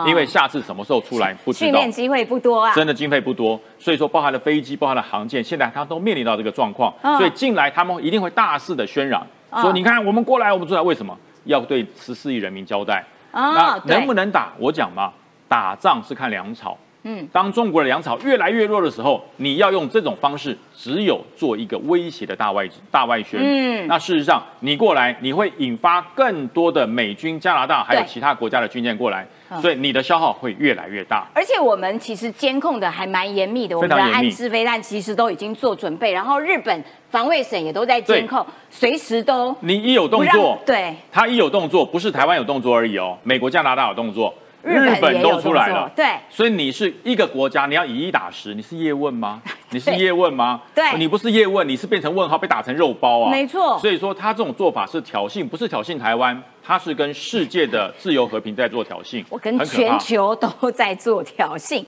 [0.06, 3.60] 因为下次什么时候出来不知道，训练机会不多啊，真的经费不多。
[3.78, 9.24] 所以说，包含了飞机，包含了航舰，现在他都面临到这个状况，所以进来他们一定会大肆的渲染。
[9.60, 13.04] 说你看，我们过来，我们出来，为什么要对十四亿人民交代？
[13.32, 14.52] 那能不能打？
[14.58, 15.12] 我讲嘛，
[15.48, 16.76] 打仗是看粮草。
[17.08, 23.38] 嗯，当中国的粮草越来越弱的时候，你要用这种方式，只有做一个威胁的大外大外宣。
[23.40, 29.24] 嗯，那事实上你过来，你会引发更多的美军、加拿大还有其他国家的军舰过来，
[29.60, 31.26] 所以你的消耗会越来越大。
[31.34, 44.32] 而且我们其实监控的还蛮严密的，我们的安置飞弹其实都已经做准备，然后日本防卫省也都在监控，随时都你一有动作，对，他一有动作，不是台湾有动作而已哦，美国、加拿大有动作。
[44.62, 49.40] 日本都出来了，对，所以你是一个国家，你要以一打十，你是叶问吗？
[49.70, 50.60] 你是叶问吗？
[50.74, 53.30] 对，你不是叶问，你是变成问号，被打成肉包啊！
[53.30, 61.84] 没错，所以说他这种做法是挑衅，不是挑衅台湾，他是跟世界的自由和平在做挑衅，我跟全球都在做挑衅。